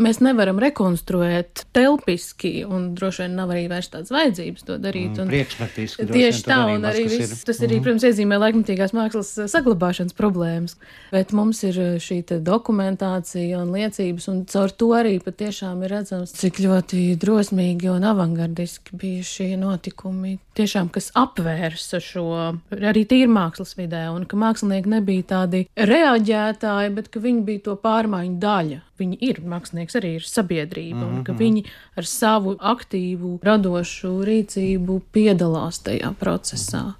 mēs 0.01 0.19
nevaram 0.23 0.59
rekonstruēt 0.61 1.65
telpiski, 1.75 2.61
un 2.65 2.91
droši 2.97 3.23
vien 3.23 3.35
nav 3.39 3.51
arī 3.53 3.65
vairs 3.71 3.89
tādas 3.93 4.13
vajadzības 4.13 4.65
to 4.67 4.77
darīt. 4.81 5.17
Mm, 5.17 5.31
priekšmetiski. 5.31 6.07
Tieši 6.11 6.43
tā, 6.47 6.59
un 6.73 6.87
arī 6.87 7.05
viss, 7.11 7.43
tas 7.47 7.61
arī, 7.61 7.79
mm. 7.79 7.85
protams, 7.85 8.07
iezīmē 8.09 8.39
laikmatīgās 8.41 8.95
mākslas 8.97 9.33
saglabāšanas 9.53 10.17
problēmas. 10.17 10.77
Bet 11.13 11.33
mums 11.37 11.63
ir 11.67 11.79
eh, 11.83 11.93
šī 12.03 12.21
dokumentācija 12.45 13.61
un 13.61 13.73
liecības, 13.75 14.27
un 14.31 14.41
caur 14.49 14.73
to 14.73 14.91
arī 14.97 15.17
patiešām 15.23 15.83
ir 15.85 15.95
redzams, 15.97 16.33
cik 16.37 16.61
ļoti 16.63 17.03
drosmīgi 17.21 17.91
un 17.93 18.07
avangardiski 18.07 18.97
bija 18.97 19.25
šie 19.27 19.51
notikumi. 19.61 20.37
Tiešām, 20.57 20.89
kas 20.93 21.11
apvērsa 21.17 22.01
šo 22.01 22.25
arī 22.73 23.05
tīri 23.09 23.29
mākslas 23.29 23.75
vidē, 23.77 24.07
un 24.13 24.25
ka 24.29 24.39
mākslinieki 24.39 24.95
nebija 24.97 25.29
tādi 25.35 25.65
reaģētāji, 25.77 26.93
bet 26.97 27.11
ka 27.13 27.21
viņi 27.23 27.45
bija 27.47 27.65
to 27.69 27.77
pārmaiņu 27.83 28.39
daļa. 28.41 28.81
Viņi 28.97 29.17
ir 29.21 29.39
mākslinieks 29.45 29.97
arī 29.99 30.15
ir 30.17 30.25
sabiedrība, 30.25 30.97
mm 30.97 31.03
-hmm. 31.03 31.17
un 31.17 31.23
ka 31.23 31.33
mhm. 31.33 31.41
viņi 31.41 31.63
ar 31.95 32.05
savu 32.05 32.57
aktīvu, 32.59 33.39
radošu 33.43 34.11
rīcību 34.25 35.01
piedalās 35.11 35.79
tajā 35.85 36.13
procesā. 36.19 36.93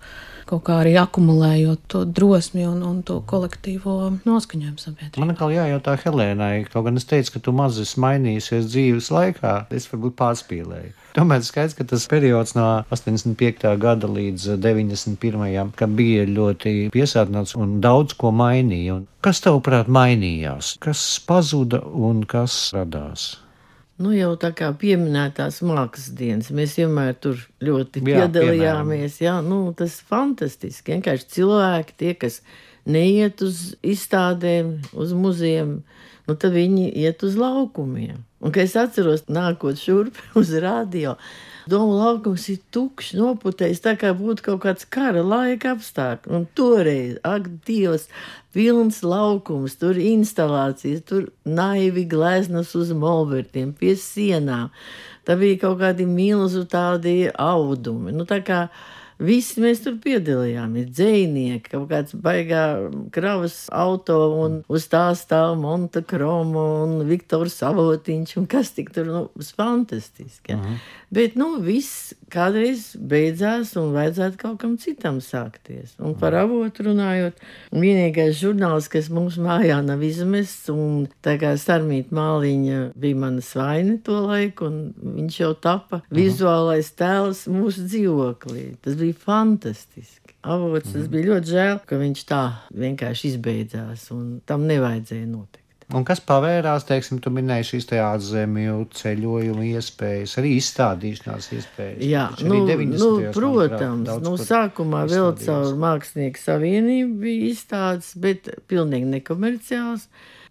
Kaut 0.48 0.64
kā 0.64 0.78
arī 0.80 0.94
akumulējot 0.96 1.80
to 1.92 2.06
drosmi 2.06 2.64
un, 2.68 2.84
un 2.84 3.02
to 3.04 3.20
kolektīvo 3.28 4.18
noskaņojumu 4.24 4.80
sabiedrībā. 4.80 5.20
Man 5.20 5.34
atkal 5.34 5.52
jājautā 5.52 5.98
Helēnai, 6.00 6.66
kaut 6.72 6.86
gan 6.86 6.96
es 6.96 7.06
teicu, 7.06 7.34
ka 7.34 7.40
tu 7.40 7.52
maz 7.52 7.80
esi 7.84 8.00
mainījusies 8.00 8.70
dzīves 8.72 9.12
laikā, 9.12 9.66
es 9.76 9.90
varbūt 9.92 10.16
pārspīlēju. 10.16 10.94
Tomēr 11.18 11.42
skaidrs, 11.42 11.74
ka 11.74 11.82
tas 11.90 12.04
periods 12.12 12.52
no 12.54 12.68
85. 12.94 13.72
gada 13.82 14.06
līdz 14.06 14.52
91. 14.62 15.72
ka 15.74 15.88
bija 15.90 16.28
ļoti 16.30 16.74
piesātināts 16.94 17.56
un 17.58 17.80
daudz 17.82 18.14
ko 18.22 18.30
mainīja. 18.30 19.00
Un 19.00 19.08
kas 19.26 19.42
tavuprāt 19.42 19.90
mainījās? 19.90 20.76
Kas 20.84 21.02
pazuda 21.26 21.82
un 21.82 22.22
kas 22.30 22.60
radās? 22.78 23.32
Nu, 23.98 24.12
jau 24.14 24.36
tā 24.38 24.52
kā 24.54 24.70
pieminētās 24.78 25.64
mākslas 25.66 26.12
dienas, 26.20 26.52
mēs 26.54 26.78
vienmēr 26.78 27.18
tur 27.18 27.42
ļoti 27.66 28.04
jā, 28.04 28.28
piedalījāmies. 28.28 29.18
Piemēram. 29.18 29.26
Jā, 29.26 29.36
nu, 29.42 29.62
tas 29.80 29.98
ir 29.98 30.12
fantastiski. 30.14 30.94
Vienkārši 31.00 31.30
cilvēki, 31.34 31.98
tie, 31.98 32.14
kas 32.22 32.44
neiet 32.86 33.42
uz 33.42 33.72
izstādēm, 33.82 34.76
uz 34.94 35.18
muzejiem, 35.18 35.80
nu, 36.30 36.38
tad 36.38 36.54
viņi 36.54 36.92
iet 36.94 37.26
uz 37.26 37.42
laukumiem. 37.42 38.22
Un, 38.38 38.54
kad 38.54 38.64
es 38.68 38.76
atceros, 38.78 39.26
nākot 39.32 39.80
šurp 39.82 40.18
uz 40.40 40.54
radio, 40.62 41.18
Doma 41.68 41.98
laukums 42.00 42.46
ir 42.48 42.62
tukšs, 42.72 43.10
noputējis, 43.20 43.82
tā 43.84 43.92
kā 44.00 44.14
būtu 44.16 44.46
kaut 44.46 44.62
kāds 44.64 44.86
kara 44.88 45.20
laika 45.20 45.74
apstākļi. 45.76 46.32
Un 46.38 46.46
toreiz, 46.56 47.18
ak, 47.28 47.50
Dievs, 47.68 48.06
pilns 48.56 49.02
laukums, 49.04 49.76
tur 49.82 50.00
instalācijas, 50.00 51.04
tur 51.10 51.26
naivi 51.44 52.06
gleznas 52.08 52.72
uz 52.80 52.94
molbertiem, 52.96 53.74
pie 53.76 53.98
sienām. 54.00 54.72
Tā 55.28 55.36
bija 55.36 55.60
kaut 55.66 55.82
kādi 55.82 56.08
milzu 56.08 56.64
tādi 56.72 57.18
audumi. 57.36 58.16
Nu, 58.16 58.24
tā 58.30 58.40
kā 58.48 58.62
Visi 59.18 59.62
mēs 59.64 59.82
tur 59.82 59.96
piedalījāmies. 60.04 60.92
Dzēnieki, 60.94 61.72
kaut 61.72 61.88
kāds 61.90 62.14
baigā 62.22 62.64
kravas 63.14 63.64
auto 63.74 64.18
un 64.38 64.60
uz 64.70 64.86
tā 64.92 65.08
stāv 65.18 65.56
Monta 65.62 66.04
Kromo 66.06 66.66
un 66.84 67.00
Viktors 67.10 67.58
Savotiņš 67.64 68.36
un 68.38 68.46
kas 68.50 68.76
tik 68.78 68.94
tur, 68.94 69.10
nu, 69.10 69.24
fantastiski. 69.58 70.54
Ja? 70.54 70.58
Uh 70.58 70.66
-huh. 70.66 70.78
Bet, 71.10 71.36
nu, 71.36 71.56
viss 71.64 72.14
kādreiz 72.34 72.92
beidzās 72.98 73.74
un 73.80 73.94
vajadzētu 73.96 74.40
kaut 74.42 74.60
kam 74.62 74.76
citam 74.82 75.20
sākties. 75.24 75.96
Un 76.04 76.16
par 76.20 76.36
avotu 76.38 76.88
runājot, 76.90 77.40
vienīgais 77.72 78.38
žurnāls, 78.40 78.90
kas 78.92 79.10
mums 79.14 79.40
mājā 79.42 79.80
nav 79.86 80.04
izmests, 80.06 80.70
un 80.74 81.08
tā 81.26 81.38
kā 81.42 81.54
Sarmīta 81.60 82.16
Māliņa 82.18 82.82
bija 83.00 83.20
mana 83.24 83.44
svaine 83.46 83.98
to 84.04 84.20
laiku, 84.28 84.72
un 84.72 85.18
viņš 85.18 85.42
jau 85.44 85.54
tapa 85.68 86.02
mhm. 86.02 86.18
vizuālais 86.20 86.92
tēls 86.98 87.46
mūsu 87.52 87.88
dzīvoklī. 87.88 88.70
Tas 88.84 88.98
bija 89.00 89.20
fantastiski. 89.28 90.36
Avots, 90.48 90.92
tas 90.94 91.04
mhm. 91.04 91.14
bija 91.14 91.32
ļoti 91.34 91.54
žēl, 91.54 91.80
ka 91.88 92.02
viņš 92.02 92.26
tā 92.30 92.44
vienkārši 92.76 93.34
izbeidzās, 93.34 94.10
un 94.16 94.38
tam 94.48 94.68
nevajadzēja 94.70 95.30
notikt. 95.30 95.67
Un 95.96 96.04
kas 96.04 96.20
pavērās, 96.20 96.84
teiksim, 96.84 97.22
tu 97.24 97.32
minēji 97.32 97.68
šīs 97.70 97.86
ārzemju 98.04 98.82
ceļojumu 99.00 99.64
iespējas, 99.70 100.34
arī 100.42 100.50
izstādīšanās 100.60 101.46
iespējas. 101.56 102.02
Jā, 102.04 102.26
nu, 102.44 102.58
nu, 102.92 103.12
protams, 103.32 104.10
nu, 104.26 104.34
sākumā 104.42 105.06
vēl 105.08 105.32
caur 105.46 105.78
Mākslinieku 105.80 106.42
savienību 106.44 107.22
bija 107.22 107.54
izstādes, 107.54 108.12
bet 108.20 108.52
pilnīgi 108.68 109.08
nekomerciāls. 109.14 110.10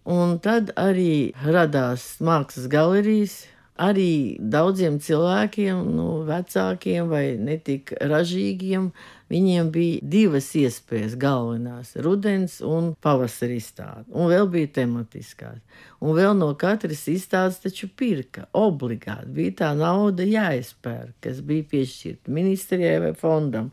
Un 0.09 0.39
tad 0.41 0.71
arī 0.79 1.35
radās 1.45 2.15
mākslas 2.23 2.65
galerijas 2.71 3.37
arī 3.77 4.37
daudziem 4.41 4.97
cilvēkiem, 5.03 5.83
nu, 5.99 6.07
vecākiem 6.25 7.13
vai 7.13 7.25
netik 7.37 7.93
ražīgiem, 8.01 8.89
viņiem 9.31 9.71
bija 9.71 9.99
divas 10.01 10.49
iespējas 10.55 11.17
galvenās- 11.19 11.95
rudens 12.05 12.59
un 12.61 12.95
pavasara 13.01 13.57
izstāde, 13.57 14.05
un 14.11 14.31
vēl 14.31 14.49
bija 14.49 14.67
tematiskās. 14.81 15.59
Un 16.01 16.15
vēl 16.15 16.35
no 16.37 16.53
katras 16.55 17.07
izstādes 17.07 17.61
taču 17.61 17.89
pirka 17.89 18.47
obligāti. 18.53 19.33
Bija 19.33 19.51
tā 19.51 19.71
nauda 19.77 20.23
jāizpērk, 20.23 21.13
kas 21.21 21.41
bija 21.41 21.63
piešķirta 21.63 22.27
ministrijai 22.27 22.99
vai 22.99 23.13
fondam. 23.13 23.71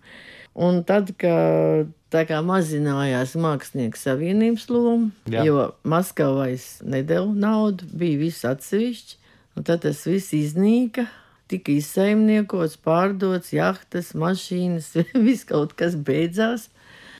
Un 0.54 0.84
tad, 0.84 1.10
kad 1.18 1.90
tā 2.14 2.22
kā 2.28 2.38
mazinājās 2.46 3.34
mākslinieku 3.34 3.98
savienības 3.98 4.68
loma, 4.70 5.10
Jā. 5.26 5.42
jo 5.44 5.74
Maskavais 5.82 6.78
nedēļa 6.86 7.34
naudu, 7.34 7.88
bija 7.90 8.20
viss 8.22 8.46
atsevišķi, 8.46 9.16
un 9.56 9.66
tad 9.66 9.82
tas 9.82 10.04
viss 10.06 10.34
iznīka. 10.36 11.08
Tika 11.50 11.74
izsaimniekots, 11.76 12.78
pārdots, 12.80 13.52
jahtas, 13.52 14.14
mašīnas, 14.16 14.94
viss 15.26 15.44
kaut 15.48 15.76
kas 15.76 15.96
beidzās. 15.96 16.70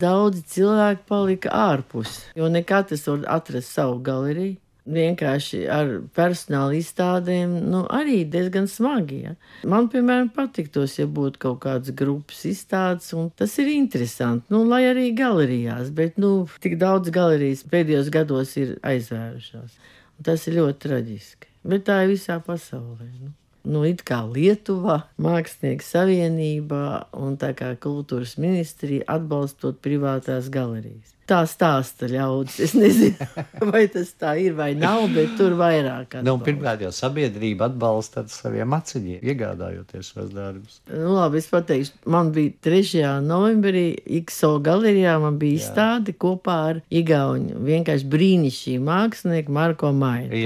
Daudzi 0.01 0.43
cilvēki 0.51 1.05
palika 1.07 1.53
ārpus, 1.55 2.23
jo 2.35 2.49
ne 2.51 2.65
katrs 2.67 3.05
var 3.07 3.27
atrast 3.37 3.75
savu 3.77 4.01
galeriju. 4.05 4.57
Vienkārši 4.85 5.63
ar 5.73 5.91
personāla 6.13 6.75
izstādēm, 6.77 7.55
nu, 7.73 7.87
arī 7.89 8.19
diezgan 8.29 8.67
smagi. 8.69 9.21
Ja. 9.23 9.31
Man, 9.71 9.87
piemēram, 9.93 10.29
patiktos, 10.35 10.99
ja 10.99 11.07
būtu 11.09 11.41
kaut 11.41 11.63
kādas 11.63 11.95
grupas 11.97 12.43
izstādes, 12.51 13.07
un 13.17 13.31
tas 13.33 13.55
ir 13.63 13.71
interesanti. 13.73 14.45
Nu, 14.53 14.61
lai 14.69 14.83
arī 14.91 15.07
galerijās, 15.17 15.89
bet, 15.97 16.19
nu, 16.21 16.35
tik 16.61 16.77
daudz 16.83 17.15
galerijas 17.15 17.65
pēdējos 17.73 18.11
gados 18.13 18.53
ir 18.61 18.75
aizvērušās. 18.85 19.79
Un 20.19 20.29
tas 20.29 20.45
ir 20.51 20.61
ļoti 20.61 20.85
traģiski. 20.85 21.51
Bet 21.65 21.89
tā 21.89 22.03
ir 22.05 22.13
visā 22.13 22.37
pasaulē. 22.45 23.09
Nu 23.23 23.33
nu, 23.65 23.85
it 23.89 24.05
kā 24.07 24.21
Lietuvā, 24.29 25.01
Mākslinieku 25.23 25.85
savienībā 25.87 26.85
un 27.17 27.39
tā 27.41 27.55
kā 27.57 27.73
kultūras 27.81 28.37
ministrija 28.41 29.07
atbalstot 29.17 29.81
privātās 29.85 30.51
galerijas. 30.53 31.15
Tā 31.25 31.39
stāsta 31.49 32.05
ļaudis. 32.13 32.59
Es 32.67 32.75
nezinu, 32.77 33.27
vai 33.73 33.87
tas 33.89 34.11
tā 34.21 34.35
ir 34.43 34.53
vai 34.59 34.75
nav, 34.77 35.07
bet 35.15 35.33
tur 35.39 35.55
vairāk. 35.57 36.19
Nu, 36.27 36.35
pirmkārt, 36.45 36.83
jau 36.85 36.91
sabiedrība 36.93 37.71
atbalsta 37.71 38.21
ar 38.21 38.29
saviem 38.33 38.77
aciņiem, 38.77 39.23
iegādājoties 39.33 40.11
savus 40.13 40.35
darbus. 40.37 40.83
Nu, 40.91 41.15
labi, 41.17 41.41
es 41.41 41.49
pateikšu, 41.49 42.03
man 42.13 42.29
bija 42.37 42.53
3. 42.69 43.07
novembrī 43.25 43.87
XO 44.21 44.59
galerijā, 44.65 45.17
man 45.23 45.41
bija 45.41 45.57
Jā. 45.57 45.63
izstāde 45.63 46.17
kopā 46.21 46.59
ar 46.75 46.83
Igauņu. 46.93 47.57
Vienkārši 47.73 48.11
brīnišķīgu 48.13 48.85
mākslinieku 48.85 49.57
Marko 49.57 49.95
Mainu. 49.97 50.45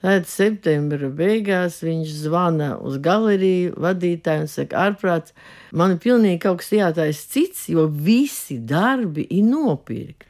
Tad 0.00 0.24
septembra 0.24 1.10
beigās 1.12 1.82
viņš 1.84 2.12
zvana 2.22 2.70
uz 2.80 2.96
galeriju 3.04 3.74
vadītāju 3.84 4.46
un 4.46 4.48
saka, 4.48 4.86
ārprāt, 4.88 5.34
man 5.76 5.92
ir 5.92 6.00
pilnīgi 6.00 6.40
kaut 6.46 6.62
kas 6.62 6.72
jātaisa 6.72 7.26
cits, 7.34 7.66
jo 7.68 7.84
visi 7.84 8.56
darbi 8.56 9.26
ir 9.28 9.44
nopirkti. 9.50 10.26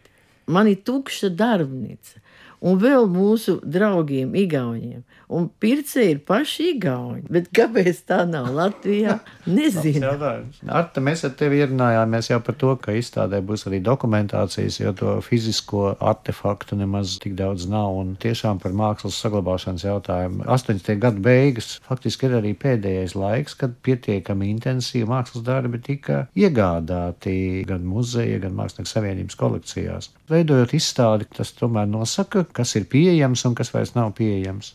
Man 0.50 0.66
ir 0.66 0.80
tukša 0.82 1.30
darbnīca. 1.38 2.18
Un 2.60 2.76
vēl 2.80 3.06
mūsu 3.08 3.56
draugiem, 3.64 4.34
Igauniem. 4.36 5.00
Un 5.32 5.46
pircēji 5.62 6.16
ir 6.16 6.18
paši 6.28 6.66
Igauni. 6.74 7.22
Bet 7.32 7.48
kāpēc 7.56 8.02
tā 8.10 8.18
nav 8.28 8.50
Latvijā? 8.52 9.16
Nezinu. 9.56 10.10
Arta, 10.68 11.00
mēs 11.04 11.24
ar 11.24 11.32
tevi 11.38 11.62
ierunājāmies 11.62 12.28
jau 12.32 12.40
par 12.44 12.58
to, 12.60 12.74
ka 12.82 12.92
izstādē 12.98 13.40
būs 13.46 13.64
arī 13.70 13.80
dokumentācijas, 13.86 14.80
jo 14.82 14.92
to 14.98 15.14
fizisko 15.24 15.94
artefaktu 15.96 16.76
nemaz 16.80 17.16
tik 17.22 17.36
daudz 17.38 17.68
nav. 17.70 17.94
Un 18.02 18.12
tiešām 18.20 18.60
par 18.60 18.76
mākslas 18.76 19.16
saglabāšanas 19.22 19.86
jautājumu 19.86 20.44
80. 20.44 20.98
gadu 21.00 21.24
beigas 21.24 21.78
faktiski 21.86 22.28
ir 22.28 22.36
arī 22.42 22.52
pēdējais 22.58 23.16
laiks, 23.16 23.56
kad 23.56 23.78
pietiekami 23.86 24.50
intensīvi 24.52 25.08
mākslas 25.08 25.46
darbi 25.46 25.80
tika 25.84 26.26
iegādāti 26.36 27.64
gan 27.68 27.88
muzeja, 27.88 28.42
gan 28.44 28.58
mākslinieku 28.58 28.92
savienības 28.92 29.40
kolekcijās. 29.40 30.12
Veidojot 30.30 30.74
izstādi, 30.76 31.26
tas 31.34 31.54
tomēr 31.56 31.88
nosaka, 31.90 32.44
kas 32.56 32.74
ir 32.78 32.86
pieejams 32.90 33.44
un 33.48 33.56
kas 33.58 33.72
vairs 33.74 33.94
nav 33.96 34.12
pieejams. 34.18 34.74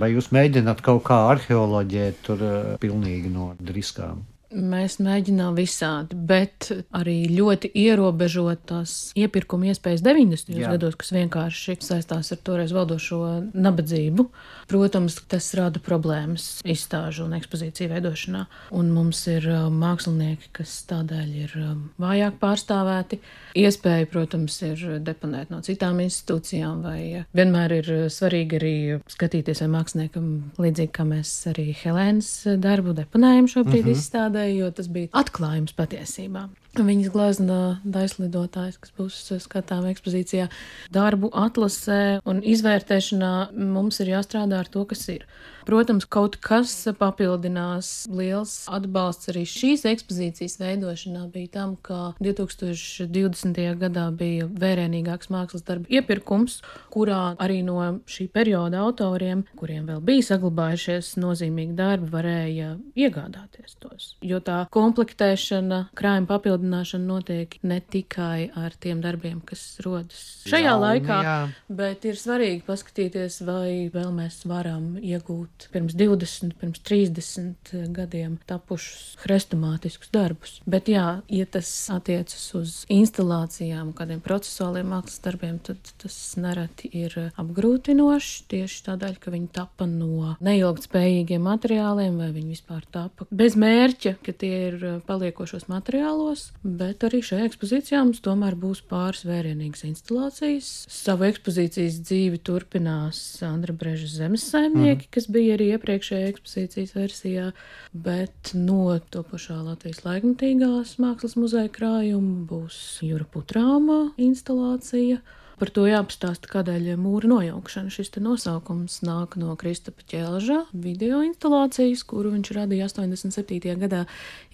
Vai 0.00 0.12
jūs 0.12 0.30
mēģināt 0.34 0.82
kaut 0.86 1.02
kā 1.08 1.16
arheoloģēt 1.32 2.20
tur 2.26 2.44
eh, 2.46 2.74
pilnīgi 2.82 3.32
no 3.32 3.52
driskām? 3.58 4.22
Mēs 4.50 4.96
mēģinām 4.98 5.54
visādi, 5.54 6.16
bet 6.26 6.72
arī 6.96 7.28
ļoti 7.30 7.70
ierobežotas 7.84 9.12
iepirkuma 9.18 9.68
iespējas 9.70 10.02
90. 10.02 10.56
Jā. 10.58 10.72
gados, 10.74 10.96
kas 10.98 11.12
vienkārši 11.14 11.76
saistās 11.86 12.32
ar 12.34 12.40
toreiz 12.42 12.74
valdošo 12.74 13.20
nabadzību. 13.54 14.26
Protams, 14.70 15.20
tas 15.30 15.46
rada 15.58 15.78
problēmas 15.82 16.64
izstāžu 16.66 17.28
un 17.28 17.36
ekspozīciju 17.38 17.92
veidošanā. 17.92 18.42
Un 18.74 18.90
mums 18.94 19.22
ir 19.30 19.46
uh, 19.50 19.68
mākslinieki, 19.70 20.50
kas 20.58 20.74
tādēļ 20.90 21.30
ir 21.44 21.54
um, 21.60 21.86
vājāk 22.02 22.38
pārstāvēti. 22.42 23.20
Iespēja, 23.58 24.10
protams, 24.10 24.58
ir 24.66 24.84
deponēt 25.06 25.54
no 25.54 25.62
citām 25.66 26.02
institūcijām, 26.02 26.82
vai 26.86 27.00
uh, 27.20 27.30
vienmēr 27.38 27.76
ir 27.78 27.92
uh, 27.94 28.04
svarīgi 28.10 28.58
arī 28.58 28.74
skatīties, 29.10 29.62
vai 29.62 29.70
māksliniekam, 29.78 30.28
līdzīgi 30.58 30.94
kā 30.98 31.06
mēs 31.06 31.34
arī 31.50 31.70
Helēnas 31.84 32.32
darbu 32.58 32.98
deponējam 32.98 33.50
šobrīd 33.50 33.84
mm 33.84 33.90
-hmm. 33.90 33.98
izstādē, 33.98 34.39
jo 34.48 34.70
tas 34.74 34.88
bija 34.92 35.10
atklājums 35.20 35.76
patiesībā. 35.76 36.46
Viņas 36.78 37.10
glezna 37.10 37.60
daļslidotājs, 37.82 38.76
kas 38.78 38.92
būs 38.94 39.16
skatām 39.42 39.88
ekspozīcijā, 39.90 40.46
darbu 40.94 41.32
atlasē 41.34 42.20
un 42.30 42.44
izvērtēšanā 42.46 43.32
mums 43.58 43.98
ir 44.04 44.12
jāstrādā 44.12 44.60
ar 44.62 44.70
to, 44.70 44.84
kas 44.86 45.02
ir. 45.10 45.26
Protams, 45.66 46.06
kaut 46.08 46.38
kas 46.42 46.72
papildinās. 46.98 47.90
Liels 48.10 48.54
atbalsts 48.72 49.30
arī 49.30 49.44
šīs 49.48 49.84
ekspozīcijas 49.90 50.56
veidošanā 50.60 51.26
bija 51.32 51.52
tam, 51.58 51.74
ka 51.84 52.14
2020. 52.22 53.60
gadā 53.80 54.06
bija 54.14 54.48
vērienīgāks 54.50 55.30
mākslas 55.30 55.66
darbu 55.66 55.90
iepirkums, 55.92 56.60
kurā 56.94 57.36
arī 57.42 57.60
no 57.66 57.78
šī 58.10 58.28
perioda 58.32 58.80
autoriem, 58.86 59.44
kuriem 59.60 59.86
vēl 59.90 60.00
bija 60.06 60.28
saglabājušies 60.30 61.12
nozīmīgi 61.20 61.76
darbi, 61.78 62.10
varēja 62.14 62.72
iegādāties 62.98 63.76
tos. 63.82 64.14
Jo 64.26 64.40
tā 64.44 64.64
komplektēšana, 64.74 65.84
krājuma 65.98 66.30
papildināšana 66.60 67.06
notiek 67.06 67.56
ne 67.62 67.80
tikai 67.80 68.50
ar 68.54 68.74
tiem 68.80 69.00
darbiem, 69.00 69.40
kas 69.40 69.80
rodas 69.84 70.44
šajā 70.48 70.70
Jauni, 70.70 70.82
laikā, 70.84 71.18
jā. 71.24 71.36
bet 71.68 72.04
ir 72.04 72.16
svarīgi 72.16 72.62
paskatīties, 72.66 73.40
vai 73.46 73.90
vēl 73.92 74.12
mēs 74.12 74.44
varam 74.46 74.98
iegūt 75.00 75.70
pirms 75.72 75.94
20, 75.96 76.56
pirms 76.60 76.80
30 76.84 77.72
gadiem 77.96 78.38
tapušus 78.46 79.16
hrestomātiskus 79.24 80.10
darbus. 80.12 80.60
Bet, 80.66 80.88
jā, 80.88 81.22
ja 81.28 81.46
tas 81.46 81.70
attiecas 81.92 82.44
uz 82.54 82.76
instalācijām, 82.90 83.92
kādiem 83.96 84.20
procesuāliem 84.20 84.90
mākslas 84.92 85.22
darbiem, 85.24 85.58
tad 85.64 85.78
tas 86.00 86.18
nereti 86.40 86.90
ir 86.92 87.16
apgrūtinoši 87.40 88.46
tieši 88.50 88.84
tādēļ, 88.90 89.18
ka 89.20 89.34
viņi 89.34 89.50
tapa 89.54 89.88
no 89.90 90.36
neilgtspējīgiem 90.44 91.44
materiāliem, 91.46 92.20
vai 92.20 92.30
viņi 92.34 92.56
vispār 92.56 92.86
tapa 92.92 93.28
bez 93.30 93.56
mērķa, 93.58 94.16
ka 94.24 94.34
tie 94.36 94.54
ir 94.70 94.86
paliekošos 95.06 95.68
materiālos, 95.70 96.49
bet 96.62 97.04
arī 97.06 97.22
šajā 97.24 97.46
ekspozīcijā 97.48 98.02
mums 98.04 98.20
tomēr 98.24 98.56
būs 98.60 98.82
pāris 98.90 99.22
vērienīgas 99.28 99.84
instalācijas. 99.88 100.68
Savu 100.92 101.26
ekspozīcijas 101.30 102.00
dzīvi 102.04 102.40
turpinās 102.44 103.20
Andra 103.46 103.74
Breža 103.76 104.10
zemes 104.12 104.44
saimnieki, 104.50 105.06
mm. 105.06 105.12
kas 105.16 105.28
bija 105.32 105.56
arī 105.56 105.70
iepriekšējā 105.76 106.30
ekspozīcijas 106.34 106.94
versijā, 106.98 107.48
bet 107.92 108.52
no 108.54 108.98
to 109.12 109.24
pašā 109.30 109.56
Latvijas 109.64 110.04
laikmatīgās 110.04 110.98
mākslas 111.00 111.38
muzeja 111.40 111.72
krājuma 111.72 112.44
būs 112.50 112.80
Jūra 113.06 113.28
Putrāma 113.32 114.02
instalācija. 114.20 115.22
Par 115.60 115.68
to 115.76 115.82
jāpastāsta, 115.84 116.48
kādēļ 116.48 116.94
mūra 116.96 117.28
nojaukšana. 117.28 117.92
Šis 117.92 118.14
nosaukums 118.16 119.02
nāk 119.04 119.34
no 119.36 119.52
Kristapa 119.60 120.00
Čelža 120.08 120.62
video 120.72 121.18
instalācijas, 121.26 122.00
kuru 122.08 122.32
viņš 122.32 122.52
radīja 122.56 122.88
87. 122.88 123.74
gadā 123.82 124.06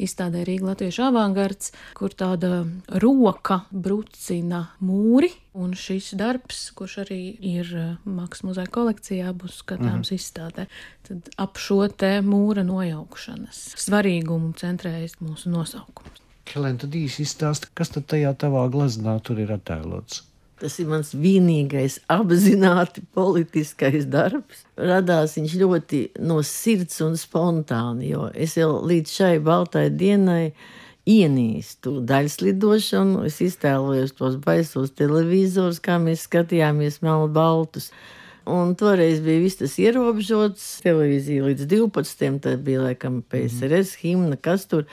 izstādē 0.03 0.42
Rīga 0.49 0.73
Latviešu 0.73 1.07
avangards, 1.07 1.71
kur 1.95 2.11
tāda 2.11 2.64
roka 2.90 3.61
brucina 3.71 4.64
mūri. 4.83 5.31
Un 5.55 5.79
šis 5.79 6.11
darbs, 6.19 6.73
kurš 6.75 6.99
arī 7.07 7.23
ir 7.55 7.71
Mākslas 8.03 8.42
muzeja 8.51 8.75
kolekcijā, 8.75 9.31
būs 9.31 9.62
skatāms 9.62 10.11
mm. 10.11 10.19
izstādē. 10.19 10.69
Tad 11.07 11.31
ap 11.38 11.62
šo 11.62 11.85
te 11.87 12.16
mūra 12.27 12.66
nojaukšanas 12.66 13.69
svarīgumu 13.79 14.57
centrējas 14.59 15.21
mūsu 15.23 15.55
nosaukums. 15.55 16.25
Helēna, 16.51 16.83
tad 16.83 16.99
īsi 16.99 17.23
izstāsti, 17.23 17.71
kas 17.79 17.95
tad 17.95 18.11
tajā 18.11 18.35
tavā 18.42 18.66
gleznā 18.75 19.21
tur 19.23 19.38
ir 19.42 19.55
attēlots? 19.55 20.27
Tas 20.57 20.79
ir 20.81 20.88
mans 20.88 21.11
vienīgais 21.12 21.99
apzināti 22.09 23.03
politiskais 23.16 24.07
darbs. 24.09 24.64
Radās 24.81 25.37
viņš 25.37 25.57
ļoti 25.61 26.01
no 26.25 26.38
sirds 26.47 27.03
un 27.05 27.19
spontāni, 27.21 28.09
jo 28.14 28.31
es 28.33 28.57
jau 28.57 28.79
līdz 28.81 29.12
šai 29.19 29.35
baltai 29.45 29.90
dienai 29.92 30.55
ienīstu 31.07 32.01
daļslidošanu. 32.09 33.27
Es 33.29 33.42
iztēlojos 33.45 34.16
tos 34.16 34.38
baisos 34.42 34.97
televizorus, 34.97 35.83
kā 35.85 36.01
mēs 36.03 36.25
skatījāmies 36.25 37.03
melnu 37.05 37.29
baltus. 37.37 37.90
Un 38.46 38.76
toreiz 38.78 39.18
bija 39.24 39.42
viss 39.42 39.59
tas 39.59 39.72
ierobežots. 39.82 40.64
Televīzija 40.85 41.48
līdz 41.48 41.66
12. 41.66 42.37
tad 42.44 42.62
bija 42.66 42.85
laikam 42.85 43.18
PSRS 43.26 43.96
himna, 44.04 44.38
kas 44.38 44.68
tur. 44.70 44.85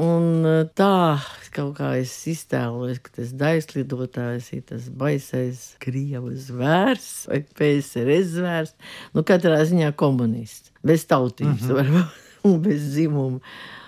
Un 0.00 0.46
eh, 0.48 0.62
tā 0.72 1.20
kaut 1.54 1.76
kā 1.76 1.92
es 2.00 2.14
iztēlojos, 2.32 3.02
ka 3.04 3.12
tas 3.20 3.34
daļslidotājs 3.38 4.50
ir 4.56 4.64
tas 4.72 4.88
baisais 4.88 5.66
krievu 5.84 6.32
zvērs 6.48 7.10
vai 7.28 7.44
PSRS 7.44 8.32
zvērs. 8.38 8.74
Nu, 9.14 9.22
katrā 9.26 9.60
ziņā 9.68 9.92
komunists, 10.00 10.72
bez 10.82 11.04
tautības 11.10 11.68
uh 11.68 11.70
-huh. 11.70 11.82
varbūt 11.82 12.20
un 12.44 12.60
bez 12.64 12.90
dzimuma. 12.92 13.40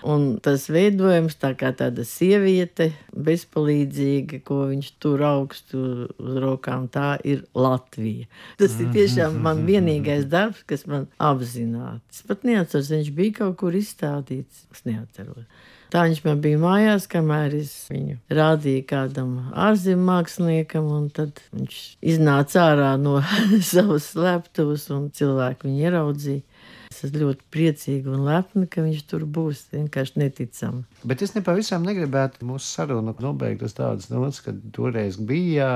Un 0.07 0.27
tas 0.39 0.69
veidojums, 0.71 1.35
tā 1.43 1.51
kā 1.59 1.73
tāda 1.75 2.05
sieviete, 2.07 2.93
bezpalīdzīga, 3.27 4.39
ko 4.47 4.61
viņš 4.71 4.91
tur 5.03 5.25
augstu 5.27 5.81
uz 6.07 6.37
rokām, 6.45 6.87
tā 6.93 7.17
ir 7.27 7.43
Latvija. 7.59 8.29
Tas 8.61 8.77
ir 8.83 8.93
tiešām 8.95 9.41
man 9.43 9.65
vienīgais 9.67 10.29
darbs, 10.31 10.63
kas 10.71 10.87
man 10.87 11.09
apzināti. 11.19 12.05
Es 12.15 12.23
pat 12.29 12.47
neatceros, 12.47 12.93
viņš 12.95 13.11
bija 13.19 13.41
kaut 13.41 13.59
kur 13.65 13.75
izstādīts. 13.75 14.69
Es 14.71 14.87
neatceros. 14.87 15.49
Tā 15.91 16.03
viņš 16.03 16.23
man 16.25 16.41
bija 16.43 16.59
mājās, 16.59 17.05
kamēr 17.11 17.53
es 17.61 17.73
viņu 17.91 18.17
rādīju 18.35 18.83
kādam 18.91 19.37
ārzemju 19.55 20.03
māksliniekam, 20.07 20.89
un 20.91 21.07
tad 21.15 21.39
viņš 21.55 21.79
iznāca 22.15 22.65
ārā 22.73 22.93
no 22.99 23.21
savas 23.73 24.11
sleptuvas, 24.15 24.89
un 24.95 25.11
cilvēki 25.15 25.69
viņu 25.69 25.85
ieraudzīja. 25.87 26.56
Es 26.91 27.03
esmu 27.07 27.25
ļoti 27.25 27.47
priecīga 27.53 28.13
un 28.15 28.25
lepna, 28.27 28.67
ka 28.71 28.85
viņš 28.85 29.03
tur 29.11 29.27
būs. 29.29 29.67
Vienkārši 29.75 30.21
neticami. 30.23 30.85
Bet 31.07 31.23
es 31.25 31.35
nepavisam 31.37 31.85
negribētu 31.87 32.47
mūsu 32.47 32.67
sarunu 32.67 33.15
nobeigt 33.23 33.65
uz 33.67 33.75
tādas 33.77 34.09
nots, 34.11 34.41
ka 34.45 34.55
toreiz 34.75 35.19
bija 35.19 35.69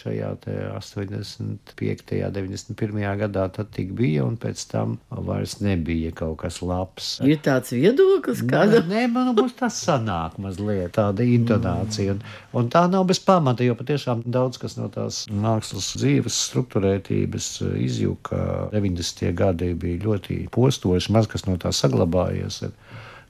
šajā 0.00 0.30
85. 0.78 2.12
un 2.26 2.36
91. 2.36 3.02
gadā, 3.22 3.46
tad 3.56 3.72
tik 3.74 3.92
bija, 3.98 4.26
un 4.26 4.38
pēc 4.40 4.64
tam 4.70 4.96
vairs 5.10 5.58
nebija 5.64 6.12
kaut 6.16 6.38
kas 6.42 6.60
labs. 6.64 7.14
Ir 7.26 7.40
tāds 7.44 7.74
viedoklis, 7.74 8.44
kāda? 8.48 8.82
Nē, 8.88 9.06
man 9.12 9.32
būs 9.38 9.56
tas 9.58 9.78
sanāk 9.86 10.38
mazliet 10.42 10.94
tāda 10.96 11.24
intonācija, 11.26 12.16
un, 12.16 12.22
un 12.58 12.70
tā 12.72 12.84
nav 12.90 13.06
bez 13.10 13.20
pamata, 13.22 13.64
jo 13.66 13.76
patiešām 13.78 14.24
daudz 14.26 14.60
kas 14.62 14.76
no 14.78 14.88
tās 14.92 15.24
mākslas 15.30 15.92
dzīves 15.98 16.38
struktūrētības 16.48 17.50
izjūka 17.82 18.42
90. 18.74 19.32
gadi 19.38 19.72
bija 19.78 20.02
ļoti 20.06 20.42
postoši, 20.54 21.12
maz 21.14 21.30
kas 21.30 21.46
no 21.48 21.58
tā 21.60 21.72
saglabājies. 21.76 22.62
Ir 22.68 22.76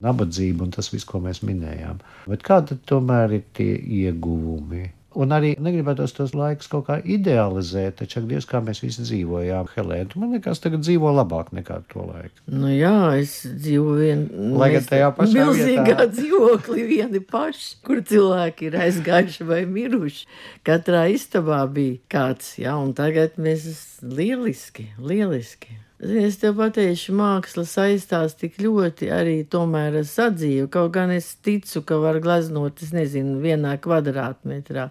nabadzība 0.02 0.66
un 0.66 0.74
tas 0.74 0.90
viss, 0.92 1.06
ko 1.08 1.22
mēs 1.22 1.44
minējām. 1.46 2.02
Bet 2.26 2.42
kādi 2.46 2.78
tomēr 2.88 3.38
ir 3.38 3.46
tie 3.56 3.76
ieguvumi? 4.02 4.88
Un 5.18 5.32
arī 5.35 5.50
negribētu 5.61 6.06
tos 6.16 6.32
laikus 6.37 6.70
kaut 6.72 6.87
kā 6.87 6.96
idealizēt, 7.04 7.98
taču, 8.00 8.22
Dievs, 8.28 8.46
kā 8.48 8.62
mēs 8.64 8.80
visi 8.80 9.04
dzīvojām, 9.04 9.68
Helēna, 9.74 10.16
man 10.20 10.32
liekas, 10.32 10.62
tagad 10.64 10.85
dzīvo 10.87 11.12
labāk 11.12 11.50
nekā 11.52 11.82
to 11.92 12.06
laiku. 12.06 12.44
Nu 12.48 12.70
jā, 12.72 12.94
es 13.20 13.35
dzīvoju 13.44 13.98
vienā 14.00 14.56
Lai 14.62 14.70
gan 14.76 14.88
tajā 14.88 15.12
pašā 15.18 15.37
milzīgā 15.37 16.08
dzīvoklī 16.16 16.87
vieni 16.88 17.20
paši, 17.28 17.68
kur 17.85 18.00
cilvēki 18.08 18.70
ir 18.70 18.80
aizgājuši 18.87 19.48
vai 19.52 19.62
miruši. 19.68 20.26
Katrā 20.64 21.04
istabā 21.12 21.61
bija 21.68 22.00
kāds, 22.16 22.54
jā, 22.62 22.72
un 22.80 22.96
tagad 22.96 23.37
mēs 23.37 23.68
lieliski, 24.00 24.94
lieliski. 24.96 25.76
Zini, 26.02 26.24
Es 26.26 26.40
tev 26.42 26.56
pateikšu, 26.58 27.12
māksla 27.14 27.62
saistās 27.68 28.34
tik 28.34 28.56
ļoti 28.58 29.06
arī 29.14 29.36
tomēr 29.46 30.00
ar 30.00 30.06
sadzīvi. 30.08 30.66
Kaut 30.74 30.90
gan 30.96 31.12
es 31.14 31.28
ticu, 31.38 31.84
ka 31.86 32.00
var 32.02 32.18
gleznot, 32.22 32.82
es 32.82 32.90
nezinu, 32.90 33.38
vienā 33.42 33.76
kvadrātmetrā. 33.82 34.88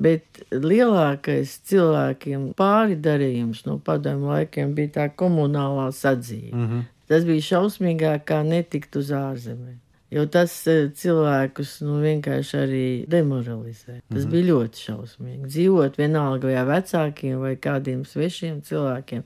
Bet 0.00 0.40
lielākais 0.52 1.58
cilvēkiem 1.68 2.50
pāri 2.56 2.96
darījums 2.96 3.66
no 3.68 3.76
padomu 3.84 4.32
laikiem 4.32 4.72
bija 4.76 4.94
tā 4.96 5.08
komunālā 5.12 5.90
sadzīve. 5.92 6.54
Mm 6.56 6.68
-hmm. 6.68 6.86
Tas 7.06 7.24
bija 7.24 7.48
šausmīgāk 7.50 8.24
kā 8.24 8.42
netikt 8.42 8.96
uz 8.96 9.10
ārzemēm. 9.10 9.76
Jo 10.10 10.22
tas 10.30 10.52
eh, 10.70 10.86
cilvēkus 10.94 11.80
nu, 11.82 11.98
vienkārši 12.02 12.58
arī 12.58 12.86
demoralizē. 13.10 14.00
Tas 14.08 14.24
mm 14.24 14.30
-hmm. 14.30 14.30
bija 14.30 14.44
ļoti 14.52 14.84
šausmīgi. 14.86 15.46
Dzīvot 15.46 15.98
vienalga 15.98 16.46
vai 16.46 16.64
vecākiem 16.64 17.38
vai 17.38 17.56
kādiem 17.56 18.04
svešiem 18.04 18.62
cilvēkiem, 18.62 19.22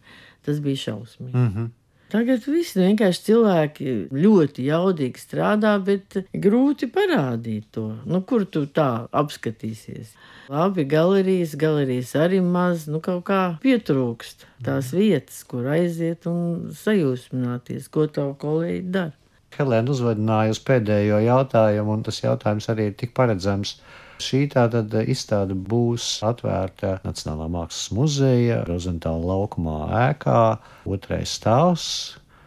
tas 0.51 0.65
bija 0.65 0.85
šausmīgi. 0.89 1.35
Mm 1.35 1.53
-hmm. 1.53 1.77
Tagad 2.11 2.43
viss 2.51 2.75
vienkārši 2.75 3.23
cilvēki 3.29 3.93
ļoti 4.11 4.65
jaudīgi 4.67 5.21
strādā, 5.23 5.77
bet 5.87 6.17
grūti 6.35 6.89
parādīt 6.91 7.69
to. 7.77 7.85
Nu, 8.03 8.19
kur 8.27 8.43
tu 8.51 8.65
tā 8.67 9.07
apskatīsies? 9.15 10.17
Labi, 10.51 10.85
galerijas, 10.91 11.55
galerijas 11.55 12.17
arī 12.19 12.41
maz, 12.43 12.89
nu 12.91 12.99
kaut 13.05 13.23
kā 13.31 13.43
pietrūkst 13.63 14.43
tās 14.67 14.91
vietas, 14.97 15.45
kur 15.47 15.71
aiziet 15.71 16.27
un 16.27 16.73
sajūsmināties, 16.75 17.87
ko 17.95 18.09
tavu 18.11 18.35
kolēģi 18.43 18.91
dara. 18.91 19.15
Helēna 19.55 19.95
uzvedināja 19.95 20.57
uz 20.57 20.61
pēdējo 20.67 21.23
jautājumu, 21.29 21.95
un 21.95 22.03
tas 22.07 22.19
jautājums 22.25 22.67
arī 22.75 22.91
ir 22.91 22.99
tik 22.99 23.15
paredzams. 23.15 23.77
Šī 24.21 24.45
tātad 24.53 24.93
izstāde 25.09 25.55
būs 25.55 26.07
atvērta 26.27 26.99
Nacionālā 27.07 27.47
mākslas 27.53 27.91
muzeja 27.97 28.61
Rozentāla 28.69 29.33
laukumā 29.33 29.77
ēkā, 30.11 30.41
otrais 30.85 31.37
stāvs, 31.39 31.87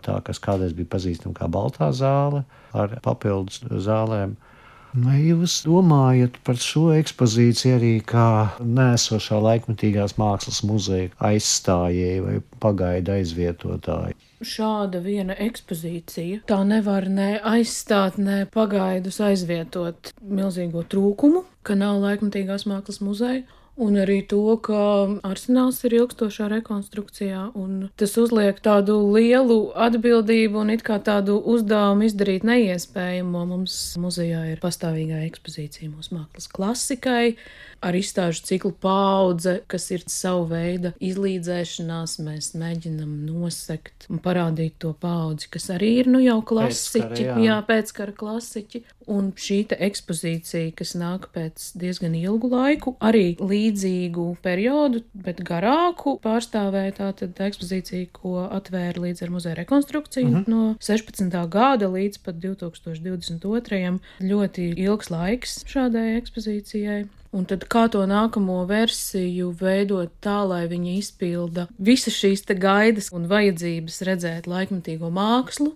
tā 0.05 0.19
kas 0.27 0.41
kādreiz 0.43 0.75
bija 0.77 0.91
pazīstama 0.93 1.35
kā 1.37 1.49
Baltā 1.51 1.89
zāle 1.95 2.43
ar 2.77 2.97
papildus 3.05 3.63
zālēm. 3.87 4.35
Vai 4.93 5.17
jūs 5.23 5.63
domājat 5.65 6.35
par 6.45 6.59
šo 6.61 6.91
ekspozīciju 6.93 7.77
arī 7.79 7.93
kā 8.05 8.27
nēsošā 8.61 9.39
laikmatīgās 9.41 10.19
mākslas 10.21 10.61
muzeja 10.69 11.09
aizstājēji 11.31 12.21
vai 12.27 12.35
pagaidu 12.61 13.15
aizvietotāji? 13.15 14.13
Šāda 14.43 15.01
viena 15.03 15.35
ekspozīcija 15.39 16.43
tā 16.49 16.59
nevar 16.67 17.09
ne 17.09 17.37
aizstāt, 17.39 18.19
ne 18.21 18.43
pagaidus 18.53 19.19
aizvietot 19.23 20.13
milzīgo 20.21 20.85
trūkumu, 20.89 21.45
ka 21.63 21.77
nav 21.79 22.01
laikmatīgās 22.03 22.67
mākslas 22.69 23.01
muzeja. 23.03 23.43
Un 23.73 23.95
arī 23.97 24.19
to, 24.29 24.37
ka 24.61 24.79
arsenāls 25.25 25.79
ir 25.87 25.95
ilgstošā 25.97 26.45
rekonstrukcijā, 26.51 27.47
un 27.57 27.87
tas 27.97 28.11
uzliek 28.21 28.59
tādu 28.61 28.99
lielu 29.15 29.71
atbildību 29.73 30.61
un 30.61 30.69
it 30.75 30.83
kā 30.85 30.99
tādu 31.01 31.39
uzdevumu 31.55 32.05
izdarīt 32.05 32.45
neiespējamo. 32.45 33.41
Mums 33.49 33.77
muzejā 33.97 34.43
ir 34.51 34.61
pastāvīgā 34.61 35.23
ekspozīcija 35.25 35.89
mūsu 35.89 36.19
mākslas 36.19 36.51
klasikai, 36.53 37.33
ar 37.83 37.97
izstāžu 37.97 38.43
ciklu 38.47 38.71
paudze, 38.83 39.59
kas 39.67 39.89
ir 39.93 40.05
savu 40.11 40.47
veidu 40.53 40.93
izlīdzēšanās. 41.03 42.17
Mēs 42.23 42.53
mēģinam 42.59 43.13
nosekt 43.27 44.07
un 44.11 44.21
parādīt 44.23 44.79
to 44.83 44.93
paudzi, 44.99 45.49
kas 45.53 45.69
arī 45.73 45.93
ir 46.03 46.11
nu 46.11 46.21
jau 46.23 46.39
klasiķi, 46.45 47.03
Pēckara, 47.03 47.37
jā. 47.37 47.39
jā, 47.47 47.59
pēckara 47.67 48.15
klasiķi. 48.17 48.83
Un 49.11 49.33
šī 49.35 49.57
ekspozīcija, 49.83 50.71
kas 50.79 50.93
nāk 50.95 51.27
pēc 51.35 51.73
diezgan 51.79 52.13
ilgu 52.15 52.47
laiku, 52.53 52.93
arī 53.03 53.33
līdzīgu 53.39 54.27
periodu, 54.43 55.01
bet 55.25 55.41
garāku, 55.43 56.15
pārstāvēja 56.23 56.95
tātad 57.01 57.41
ekspozīcija, 57.47 58.11
ko 58.15 58.45
atvēra 58.47 59.03
līdz 59.03 59.25
ar 59.25 59.33
muzeja 59.33 59.57
rekonstrukciju 59.59 60.29
uh 60.29 60.37
-huh. 60.37 60.47
no 60.47 60.75
16. 60.79 61.35
gada 61.49 61.91
līdz 61.91 62.23
pat 62.23 62.39
2022. 62.39 63.99
Ļoti 64.21 64.69
ilgs 64.77 65.11
laiks 65.11 65.63
šādai 65.67 66.15
ekspozīcijai. 66.21 67.03
Un 67.33 67.47
tad 67.49 67.63
kā 67.65 67.87
to 67.89 68.03
nākamo 68.05 68.59
versiju 68.69 69.49
veidot 69.57 70.11
tā, 70.21 70.43
lai 70.45 70.67
viņi 70.69 70.99
izpilda 70.99 71.65
visas 71.81 72.13
šīs 72.13 72.45
te 72.45 72.53
gaidas 72.53 73.09
un 73.09 73.25
vajadzības 73.31 73.97
redzēt 74.05 74.49
laikmatīgo 74.51 75.09
mākslu, 75.09 75.71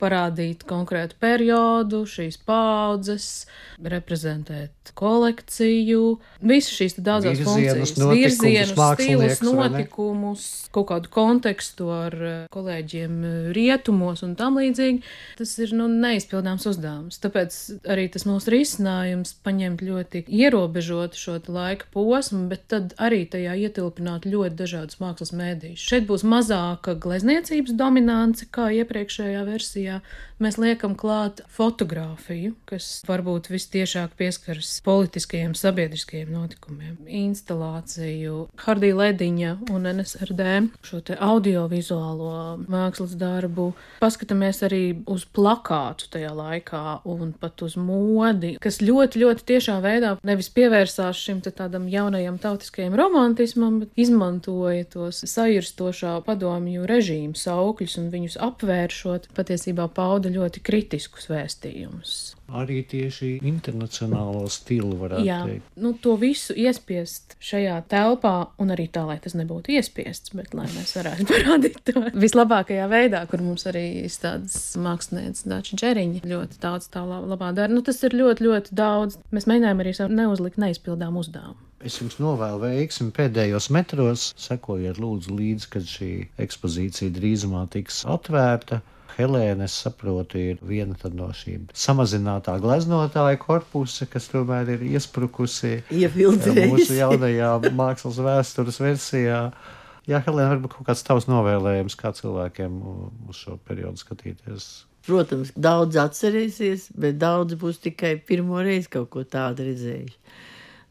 parādīt 0.00 0.66
konkrētu 0.68 1.18
periodu, 1.22 2.04
šīs 2.08 2.40
paudzes, 2.46 3.46
reprezentēt 3.82 4.92
kolekciju, 4.96 6.16
visas 6.40 6.74
šīs 6.76 6.96
Virzienus, 6.96 7.42
funkcijas, 7.44 7.92
virzienus, 8.12 8.78
stilus, 8.94 9.40
notikumus, 9.44 10.44
kaut 10.74 10.88
kādu 10.90 11.10
kontekstu 11.12 11.88
ar 11.92 12.16
eh, 12.16 12.34
kolēģiem 12.52 13.16
eh, 13.24 13.36
rietumos 13.56 14.22
un 14.26 14.34
tam 14.38 14.58
līdzīgi. 14.60 15.02
Tas 15.38 15.54
ir 15.62 15.74
nu, 15.76 15.88
neizpildāms 15.90 16.66
uzdevums. 16.70 17.20
Tāpēc 17.22 17.58
arī 17.92 18.08
tas 18.12 18.26
mūsu 18.28 18.52
risinājums 18.54 19.36
paņemt 19.46 19.84
ļoti 19.86 20.24
ierobežotu 20.26 21.20
šo 21.20 21.38
laika 21.52 21.88
posmu, 21.92 22.46
bet 22.50 22.66
tad 22.72 22.94
arī 23.02 23.24
tajā 23.30 23.56
ietilpināt 23.66 24.26
ļoti 24.28 24.56
dažādus 24.58 25.00
mākslas 25.02 25.34
mēdījus. 25.36 25.84
Šeit 25.90 26.08
būs 26.08 26.24
mazāka 26.26 26.96
glezniecības 27.00 27.76
dominance 27.76 28.48
kā 28.50 28.70
iepriekšējā 28.80 29.44
versijā, 29.46 29.85
ekspozīcijā 29.86 30.00
mēs 30.42 30.58
liekam 30.60 30.94
klāt 30.98 31.40
fotografiju, 31.48 32.54
kas 32.68 33.02
varbūt 33.08 33.48
vistiešāk 33.48 34.16
pieskaras 34.18 34.82
politiskajiem, 34.84 35.54
sabiedriskajiem 35.56 36.32
notikumiem, 36.32 36.96
instalāciju, 37.08 38.48
Hardī 38.60 38.92
Lediņa 38.92 39.54
un 39.72 39.88
NSRD 39.88 40.68
šo 40.84 41.00
te 41.00 41.16
audiovizuālo 41.16 42.66
mākslas 42.68 43.16
darbu. 43.16 43.72
Paskatāmies 44.02 44.62
arī 44.66 44.82
uz 45.08 45.24
plakātu 45.24 46.10
tajā 46.12 46.34
laikā 46.36 47.00
un 47.08 47.32
pat 47.32 47.62
uz 47.64 47.78
modi, 47.80 48.56
kas 48.60 48.82
ļoti, 48.84 49.22
ļoti 49.24 49.48
tiešā 49.52 49.78
veidā 49.80 50.16
nevis 50.26 50.50
pievērsās 50.52 51.16
šim 51.16 51.40
tādam 51.46 51.86
jaunajam 51.88 52.36
tautiskajam 52.42 52.96
romantismam, 52.98 53.80
bet 53.80 53.96
izmantoja 53.96 54.84
tos 54.92 55.22
sajurstošā 55.30 56.18
padomju 56.26 56.84
režīmu 56.88 57.38
saukļus 57.38 57.96
un 58.02 58.10
viņus 58.12 58.38
apvēršot, 58.44 59.30
patiesībā 59.36 59.75
pauda 59.92 60.30
ļoti 60.32 60.62
kritiskus 60.64 61.28
vēstījumus. 61.28 62.14
Arī 62.56 62.78
tieši 62.86 63.28
internacionālo 63.46 64.44
stilu 64.52 64.94
varētu 65.00 65.26
Jā, 65.26 65.40
teikt. 65.48 65.68
nu, 65.82 65.92
to 66.02 66.14
visu 66.20 66.54
iespiest 66.56 67.36
šajā 67.42 67.80
telpā, 67.90 68.34
un 68.62 68.70
arī 68.72 68.86
tā, 68.92 69.02
lai 69.08 69.18
tas 69.22 69.34
nebūtu 69.38 69.74
iespiests, 69.74 70.32
bet 70.38 70.54
lai 70.56 70.68
mēs 70.72 70.94
varētu 70.96 71.26
parādīt 71.32 71.78
to 71.90 72.04
vislabākajā 72.14 72.86
veidā, 72.92 73.24
kur 73.30 73.42
mums 73.44 73.66
arī 73.68 73.84
izstādes 74.06 74.56
mākslinieks 74.80 75.44
Dāča 75.50 75.78
Džeriņa 75.82 76.24
ļoti 76.24 76.62
daudz 76.62 76.88
tā 76.94 77.04
labā 77.04 77.52
dara. 77.56 77.72
Nu, 77.72 77.82
tas 77.86 78.00
ir 78.06 78.16
ļoti, 78.16 78.46
ļoti 78.48 78.76
daudz. 78.78 79.20
Mēs 79.34 79.50
mēģinājām 79.50 79.82
arī 79.84 79.96
sev 79.98 80.14
neuzlikt 80.14 80.62
neizpildām 80.62 81.18
uzdevumu. 81.20 81.58
Es 81.84 81.98
jums 82.00 82.16
novēlu 82.22 82.62
veiksmi 82.62 83.10
pēdējos 83.14 83.68
metros. 83.74 84.30
Sekojiet, 84.40 84.96
lūdzu, 85.02 85.34
līdzi, 85.36 85.68
kad 85.74 85.84
šī 85.86 86.10
ekspozīcija 86.46 87.12
drīzumā 87.14 87.66
tiks 87.74 88.00
atvērta. 88.08 88.80
Helēna, 89.16 89.64
es 89.64 89.76
saprotu, 89.80 90.36
ir 90.36 90.58
viena 90.60 90.96
no 91.16 91.30
šīm 91.32 91.70
samazinātā 91.72 92.58
gleznotāja 92.60 93.38
korpusa, 93.40 94.08
kas 94.12 94.28
tomēr 94.28 94.74
ir 94.74 94.84
iesprukusi 94.90 95.78
Iefiltrējusi. 95.88 96.66
mūsu 96.72 96.98
jaunajā 96.98 97.52
mākslas 97.72 98.20
vēstures 98.20 98.80
versijā. 98.82 99.40
Jā, 100.06 100.20
Helēna, 100.26 100.52
varbūt 100.52 100.76
kaut 100.76 100.90
kāds 100.90 101.04
tavs 101.06 101.28
novēlējums, 101.30 101.96
kā 101.98 102.12
cilvēkiem 102.14 102.76
uz 103.30 103.40
šo 103.40 103.56
periodu 103.66 104.04
skatīties. 104.04 104.68
Protams, 105.06 105.52
daudz 105.54 105.96
atcerēsies, 106.02 106.90
bet 106.98 107.16
daudz 107.22 107.56
būs 107.58 107.80
tikai 107.82 108.16
pirmo 108.18 108.60
reizi 108.62 108.90
kaut 108.90 109.08
ko 109.14 109.22
tādu 109.22 109.68
redzējuši. 109.68 110.20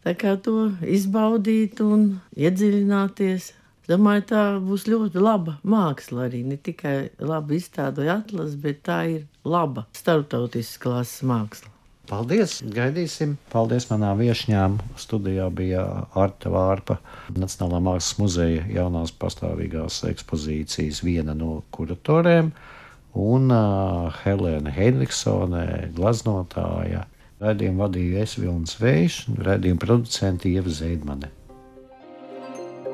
Tā 0.05 0.13
kā 0.17 0.35
to 0.41 0.69
izbaudīt 0.85 1.81
un 1.83 2.19
iedziļināties. 2.37 3.51
Domāju, 3.85 4.23
tā 4.31 4.41
būs 4.65 4.87
ļoti 4.89 5.21
laba 5.21 5.59
māksla 5.61 6.25
arī. 6.25 6.41
Ne 6.47 6.57
tikai 6.57 7.11
labi 7.21 7.59
izstādoja 7.59 8.19
atlases, 8.23 8.57
bet 8.57 8.81
tā 8.87 8.99
ir 9.11 9.25
laba 9.45 9.85
starptautiskas 9.93 10.81
klases 10.81 11.21
māksla. 11.29 11.69
Paldies! 12.09 12.59
Gaidīsim! 12.73 13.35
Paldies 13.49 13.87
manām 13.89 14.19
viesņām! 14.21 14.79
Studijā 15.01 15.47
bija 15.53 15.85
Arta 16.17 16.51
Vārpa, 16.53 16.99
Nacionālā 17.33 17.79
mākslas 17.87 18.19
muzeja 18.21 18.65
jaunās 18.73 19.13
pastāvīgās 19.21 20.03
ekspozīcijas 20.11 21.01
viena 21.05 21.33
no 21.37 21.63
kuratoriem, 21.73 22.51
un 23.17 23.49
uh, 23.53 24.13
Helēna 24.21 24.73
Henriksone, 24.73 25.65
glaznotāja. 25.97 27.07
Radījumu 27.41 27.85
vadīja 27.85 28.21
es 28.25 28.37
Vilnis 28.41 28.77
Vējš, 28.81 29.23
radījuma 29.49 29.81
producenti 29.81 30.53
Ieva 30.57 30.73
Zeidmane. 30.73 31.33